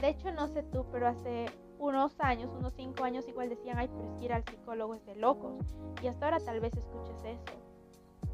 De 0.00 0.08
hecho, 0.08 0.32
no 0.32 0.48
sé 0.48 0.62
tú, 0.62 0.86
pero 0.90 1.06
hace 1.06 1.46
unos 1.78 2.18
años, 2.20 2.50
unos 2.58 2.74
cinco 2.74 3.04
años, 3.04 3.28
igual 3.28 3.48
decían, 3.48 3.78
ay, 3.78 3.88
pero 3.88 4.04
es 4.04 4.18
que 4.18 4.24
ir 4.24 4.32
al 4.32 4.44
psicólogo 4.44 4.94
es 4.94 5.04
de 5.06 5.14
locos. 5.14 5.76
Y 6.02 6.08
hasta 6.08 6.26
ahora 6.26 6.40
tal 6.40 6.60
vez 6.60 6.76
escuches 6.76 7.24
eso. 7.24 7.54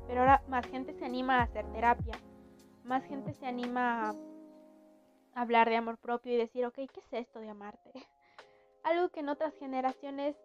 Pero 0.06 0.20
ahora 0.20 0.42
más 0.48 0.66
gente 0.66 0.92
se 0.94 1.04
anima 1.04 1.40
a 1.40 1.42
hacer 1.42 1.66
terapia. 1.72 2.14
Más 2.86 3.04
gente 3.04 3.32
se 3.34 3.46
anima 3.46 4.10
a 4.10 4.14
hablar 5.34 5.68
de 5.68 5.76
amor 5.76 5.98
propio 5.98 6.32
y 6.32 6.36
decir, 6.36 6.64
ok, 6.64 6.74
¿qué 6.74 7.00
es 7.00 7.12
esto 7.12 7.40
de 7.40 7.50
amarte? 7.50 7.92
Algo 8.84 9.08
que 9.08 9.20
en 9.20 9.28
otras 9.28 9.54
generaciones 9.56 10.36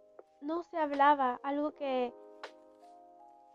no 0.42 0.64
se 0.64 0.78
hablaba, 0.78 1.40
algo 1.44 1.76
que 1.76 2.12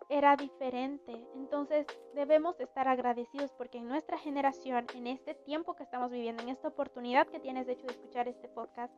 era 0.09 0.37
diferente. 0.37 1.27
Entonces 1.35 1.85
debemos 2.15 2.61
estar 2.61 2.87
agradecidos 2.87 3.53
porque 3.59 3.79
en 3.79 3.89
nuestra 3.89 4.19
generación, 4.19 4.87
en 4.95 5.09
este 5.09 5.35
tiempo 5.35 5.75
que 5.75 5.83
estamos 5.83 6.13
viviendo, 6.13 6.45
en 6.45 6.51
esta 6.51 6.69
oportunidad 6.69 7.27
que 7.27 7.41
tienes 7.41 7.67
de 7.67 7.73
hecho 7.73 7.87
de 7.87 7.95
escuchar 7.95 8.29
este 8.29 8.49
podcast, 8.49 8.95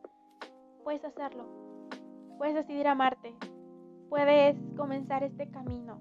puedes 0.83 1.03
hacerlo. 1.03 1.47
Puedes 2.37 2.53
decidir 2.53 2.87
amarte. 2.87 3.35
Puedes 4.09 4.55
comenzar 4.77 5.23
este 5.23 5.49
camino. 5.49 5.99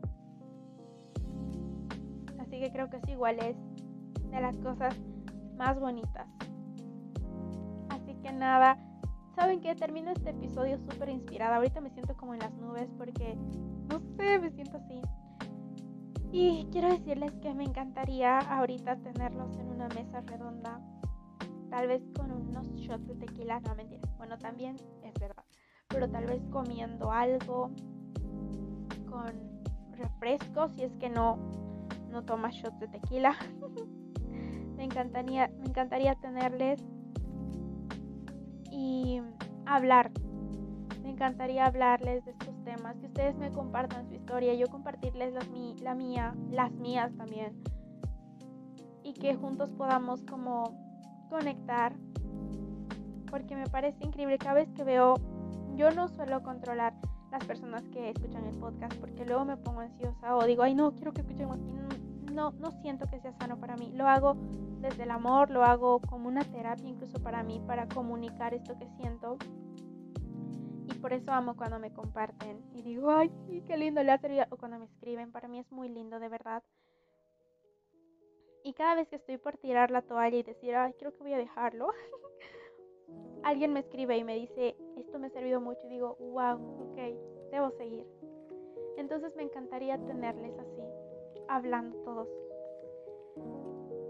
Así 2.49 2.61
que 2.61 2.73
creo 2.73 2.89
que 2.89 2.97
es 2.97 3.09
igual 3.11 3.39
es 3.41 3.57
de 4.31 4.41
las 4.41 4.57
cosas 4.57 4.97
más 5.59 5.79
bonitas. 5.79 6.27
Así 7.91 8.15
que 8.23 8.33
nada, 8.33 8.79
saben 9.37 9.61
que 9.61 9.75
termino 9.75 10.11
este 10.13 10.31
episodio 10.31 10.79
súper 10.79 11.11
inspirada. 11.11 11.57
Ahorita 11.57 11.83
me 11.83 11.91
siento 11.91 12.17
como 12.17 12.33
en 12.33 12.41
las 12.41 12.55
nubes 12.55 12.89
porque 12.97 13.37
no 13.91 14.01
sé, 14.17 14.39
me 14.39 14.51
siento 14.51 14.79
así. 14.79 15.03
Y 16.33 16.67
quiero 16.73 16.89
decirles 16.89 17.33
que 17.43 17.53
me 17.53 17.65
encantaría 17.65 18.39
ahorita 18.39 18.97
tenerlos 18.97 19.55
en 19.59 19.69
una 19.69 19.89
mesa 19.89 20.23
redonda, 20.23 20.81
tal 21.69 21.87
vez 21.87 22.03
con 22.17 22.33
unos 22.33 22.67
shots 22.77 23.07
de 23.09 23.15
tequila, 23.15 23.61
no 23.61 23.75
mentira, 23.75 24.09
bueno 24.17 24.39
también 24.39 24.77
es 25.03 25.15
verdad, 25.21 25.45
pero 25.89 26.09
tal 26.09 26.27
vez 26.27 26.43
comiendo 26.51 27.13
algo 27.13 27.71
con 29.07 29.33
refresco, 29.93 30.69
si 30.69 30.83
es 30.83 30.95
que 30.97 31.09
no, 31.09 31.68
no 32.19 32.25
tomas 32.25 32.55
shots 32.55 32.81
de 32.81 32.89
tequila. 32.89 33.37
me 34.77 34.85
encantaría, 34.85 35.49
me 35.59 35.67
encantaría 35.67 36.15
tenerles 36.17 36.83
y 38.71 39.21
hablar 39.67 40.11
me 41.03 41.11
encantaría 41.11 41.65
hablarles 41.65 42.25
de 42.27 42.33
estos 42.33 42.55
temas, 42.65 42.97
que 42.99 43.07
ustedes 43.07 43.37
me 43.39 43.51
compartan 43.51 44.07
su 44.09 44.15
historia, 44.15 44.53
yo 44.55 44.67
compartirles 44.67 45.33
la 45.33 45.95
mía, 45.95 46.35
las 46.51 46.73
mías 46.73 47.13
también. 47.17 47.61
Y 49.03 49.15
que 49.15 49.35
juntos 49.35 49.71
podamos 49.71 50.23
como 50.23 50.65
conectar. 51.31 51.95
Porque 53.31 53.57
me 53.57 53.67
parece 53.67 54.05
increíble 54.05 54.39
cada 54.39 54.55
vez 54.55 54.69
que 54.77 54.85
veo, 54.85 55.15
yo 55.77 55.91
no 55.93 56.09
suelo 56.09 56.43
controlar 56.43 56.95
las 57.31 57.45
personas 57.45 57.83
que 57.89 58.11
escuchan 58.11 58.45
el 58.47 58.57
podcast 58.59 58.95
porque 58.97 59.25
luego 59.25 59.45
me 59.45 59.57
pongo 59.57 59.81
ansiosa 59.81 60.37
o 60.37 60.45
digo, 60.45 60.63
ay 60.63 60.75
no, 60.75 60.93
quiero 60.93 61.13
que 61.13 61.23
escuchen 61.23 61.49
no, 62.39 62.71
siento 62.83 63.07
que 63.07 63.21
sea 63.21 63.33
sano 63.33 63.59
para 63.59 63.77
mí. 63.77 63.93
Lo 63.95 64.07
hago 64.07 64.37
desde 64.81 65.03
el 65.03 65.11
amor, 65.11 65.51
lo 65.51 65.65
hago 65.65 66.01
como 66.01 66.29
una 66.29 66.45
terapia 66.45 66.89
incluso 66.89 67.23
para 67.23 67.43
mí, 67.43 67.61
para 67.67 67.89
comunicar 67.89 68.55
esto 68.55 68.79
que 68.79 68.89
siento 68.97 69.39
por 70.99 71.13
eso 71.13 71.31
amo 71.33 71.57
cuando 71.57 71.79
me 71.79 71.93
comparten 71.93 72.63
y 72.75 72.83
digo, 72.83 73.11
ay, 73.11 73.31
qué 73.67 73.77
lindo 73.77 74.03
le 74.03 74.13
ha 74.13 74.19
servido. 74.19 74.45
O 74.51 74.57
cuando 74.57 74.79
me 74.79 74.87
escriben, 74.87 75.33
para 75.33 75.49
mí 75.49 75.59
es 75.59 75.71
muy 75.73 75.89
lindo, 75.89 76.19
de 76.19 76.29
verdad. 76.29 76.63
Y 78.65 78.75
cada 78.75 78.97
vez 78.97 79.09
que 79.09 79.17
estoy 79.17 79.39
por 79.39 79.57
tirar 79.57 79.91
la 79.91 80.03
toalla 80.03 80.37
y 80.37 80.43
decir, 80.43 80.75
ay, 80.75 80.93
creo 80.99 81.13
que 81.13 81.23
voy 81.23 81.33
a 81.33 81.39
dejarlo, 81.39 81.89
alguien 83.45 83.73
me 83.73 83.81
escribe 83.81 84.17
y 84.19 84.25
me 84.25 84.35
dice, 84.35 84.77
esto 84.97 85.19
me 85.19 85.29
ha 85.29 85.31
servido 85.31 85.61
mucho. 85.61 85.81
Y 85.87 85.91
digo, 85.91 86.17
wow, 86.21 86.91
ok, 86.91 86.97
debo 87.51 87.71
seguir. 87.71 88.07
Entonces 88.97 89.35
me 89.37 89.45
encantaría 89.45 89.97
tenerles 89.99 90.59
así, 90.59 90.78
hablando 91.49 91.97
todos. 91.99 92.29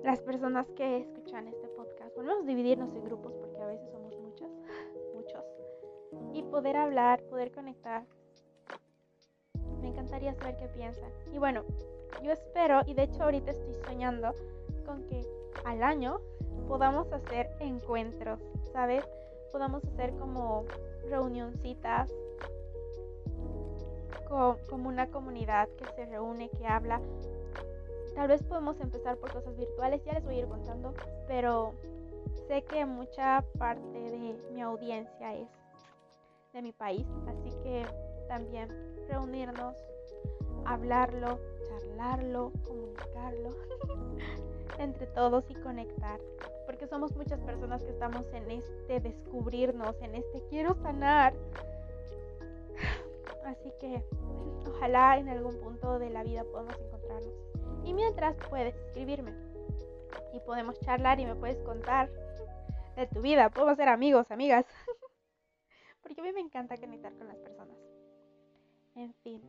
Las 0.04 0.20
personas 0.20 0.68
que 0.70 0.98
escuchan 0.98 1.48
este 1.48 1.68
podcast. 1.68 2.14
Volvemos 2.16 2.44
a 2.44 2.46
dividirnos 2.46 2.94
en 2.94 3.04
grupos 3.04 3.32
porque 3.34 3.60
a 3.60 3.66
veces 3.66 3.90
somos 3.90 4.16
muchas, 4.18 4.50
muchos 5.14 5.44
y 6.32 6.42
poder 6.42 6.76
hablar, 6.76 7.22
poder 7.24 7.50
conectar. 7.50 8.04
Me 9.80 9.88
encantaría 9.88 10.34
saber 10.34 10.56
qué 10.56 10.68
piensan. 10.68 11.10
Y 11.32 11.38
bueno, 11.38 11.64
yo 12.22 12.32
espero, 12.32 12.80
y 12.86 12.94
de 12.94 13.04
hecho 13.04 13.22
ahorita 13.22 13.50
estoy 13.50 13.74
soñando 13.86 14.34
con 14.84 15.04
que 15.06 15.22
al 15.64 15.82
año 15.82 16.20
podamos 16.66 17.12
hacer 17.12 17.48
encuentros, 17.60 18.40
¿sabes? 18.72 19.04
Podamos 19.52 19.84
hacer 19.84 20.14
como 20.16 20.64
reunioncitas, 21.08 22.12
como 24.28 24.88
una 24.88 25.08
comunidad 25.08 25.68
que 25.78 25.86
se 25.96 26.06
reúne, 26.06 26.50
que 26.50 26.66
habla. 26.66 27.00
Tal 28.14 28.28
vez 28.28 28.42
podemos 28.42 28.80
empezar 28.80 29.16
por 29.16 29.32
cosas 29.32 29.56
virtuales, 29.56 30.04
ya 30.04 30.14
les 30.14 30.24
voy 30.24 30.36
a 30.36 30.38
ir 30.40 30.48
contando, 30.48 30.94
pero 31.26 31.72
sé 32.46 32.62
que 32.62 32.84
mucha 32.84 33.44
parte 33.58 33.98
de 33.98 34.34
mi 34.52 34.60
audiencia 34.60 35.34
es 35.34 35.48
de 36.52 36.62
mi 36.62 36.72
país. 36.72 37.06
Así 37.28 37.50
que 37.62 37.86
también 38.28 38.68
reunirnos, 39.08 39.76
hablarlo, 40.64 41.38
charlarlo, 41.68 42.52
comunicarlo 42.66 43.54
entre 44.78 45.06
todos 45.08 45.44
y 45.50 45.54
conectar. 45.54 46.20
Porque 46.66 46.86
somos 46.86 47.16
muchas 47.16 47.40
personas 47.40 47.82
que 47.82 47.90
estamos 47.90 48.26
en 48.32 48.50
este 48.50 49.00
descubrirnos, 49.00 49.96
en 50.02 50.14
este 50.16 50.42
quiero 50.48 50.74
sanar. 50.74 51.34
Así 53.48 53.72
que 53.80 54.04
ojalá 54.66 55.18
en 55.18 55.28
algún 55.28 55.58
punto 55.60 55.98
de 55.98 56.10
la 56.10 56.22
vida 56.22 56.44
podamos 56.44 56.78
encontrarnos. 56.78 57.34
Y 57.84 57.94
mientras 57.94 58.36
puedes 58.48 58.76
escribirme 58.76 59.32
y 60.32 60.40
podemos 60.40 60.78
charlar 60.80 61.20
y 61.20 61.26
me 61.26 61.34
puedes 61.34 61.58
contar 61.62 62.10
de 62.96 63.06
tu 63.06 63.22
vida. 63.22 63.50
Podemos 63.50 63.76
ser 63.76 63.88
amigos, 63.88 64.30
amigas. 64.30 64.66
porque 66.02 66.20
a 66.20 66.24
mí 66.24 66.32
me 66.32 66.40
encanta 66.40 66.76
conectar 66.76 67.14
con 67.16 67.28
las 67.28 67.38
personas. 67.38 67.76
En 68.94 69.14
fin, 69.14 69.42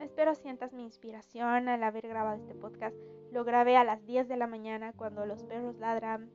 espero 0.00 0.34
sientas 0.34 0.72
mi 0.72 0.84
inspiración 0.84 1.68
al 1.68 1.82
haber 1.82 2.06
grabado 2.06 2.36
este 2.36 2.54
podcast. 2.54 2.96
Lo 3.32 3.44
grabé 3.44 3.76
a 3.76 3.84
las 3.84 4.04
10 4.04 4.28
de 4.28 4.36
la 4.36 4.46
mañana 4.46 4.92
cuando 4.92 5.26
los 5.26 5.42
perros 5.44 5.76
ladran 5.76 6.30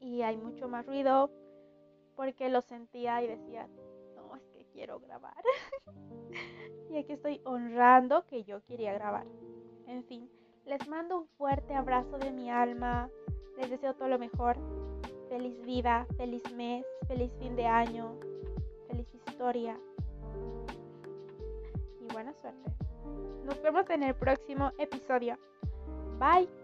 y 0.00 0.22
hay 0.22 0.36
mucho 0.36 0.68
más 0.68 0.84
ruido 0.86 1.30
porque 2.16 2.48
lo 2.48 2.60
sentía 2.60 3.22
y 3.22 3.28
decía, 3.28 3.68
quiero 4.72 5.00
grabar. 5.00 5.36
y 6.90 6.96
aquí 6.96 7.12
estoy 7.12 7.40
honrando 7.44 8.26
que 8.26 8.44
yo 8.44 8.62
quería 8.64 8.92
grabar. 8.92 9.26
En 9.86 10.04
fin, 10.04 10.28
les 10.64 10.86
mando 10.88 11.18
un 11.18 11.26
fuerte 11.36 11.74
abrazo 11.74 12.18
de 12.18 12.30
mi 12.30 12.50
alma. 12.50 13.08
Les 13.56 13.70
deseo 13.70 13.94
todo 13.94 14.08
lo 14.08 14.18
mejor. 14.18 14.56
Feliz 15.28 15.60
vida, 15.62 16.06
feliz 16.16 16.42
mes, 16.54 16.84
feliz 17.06 17.30
fin 17.38 17.54
de 17.54 17.66
año, 17.66 18.18
feliz 18.88 19.06
historia 19.14 19.78
y 22.00 22.12
buena 22.12 22.32
suerte. 22.34 22.72
Nos 23.44 23.60
vemos 23.62 23.88
en 23.90 24.02
el 24.02 24.14
próximo 24.14 24.72
episodio. 24.78 25.38
Bye. 26.18 26.59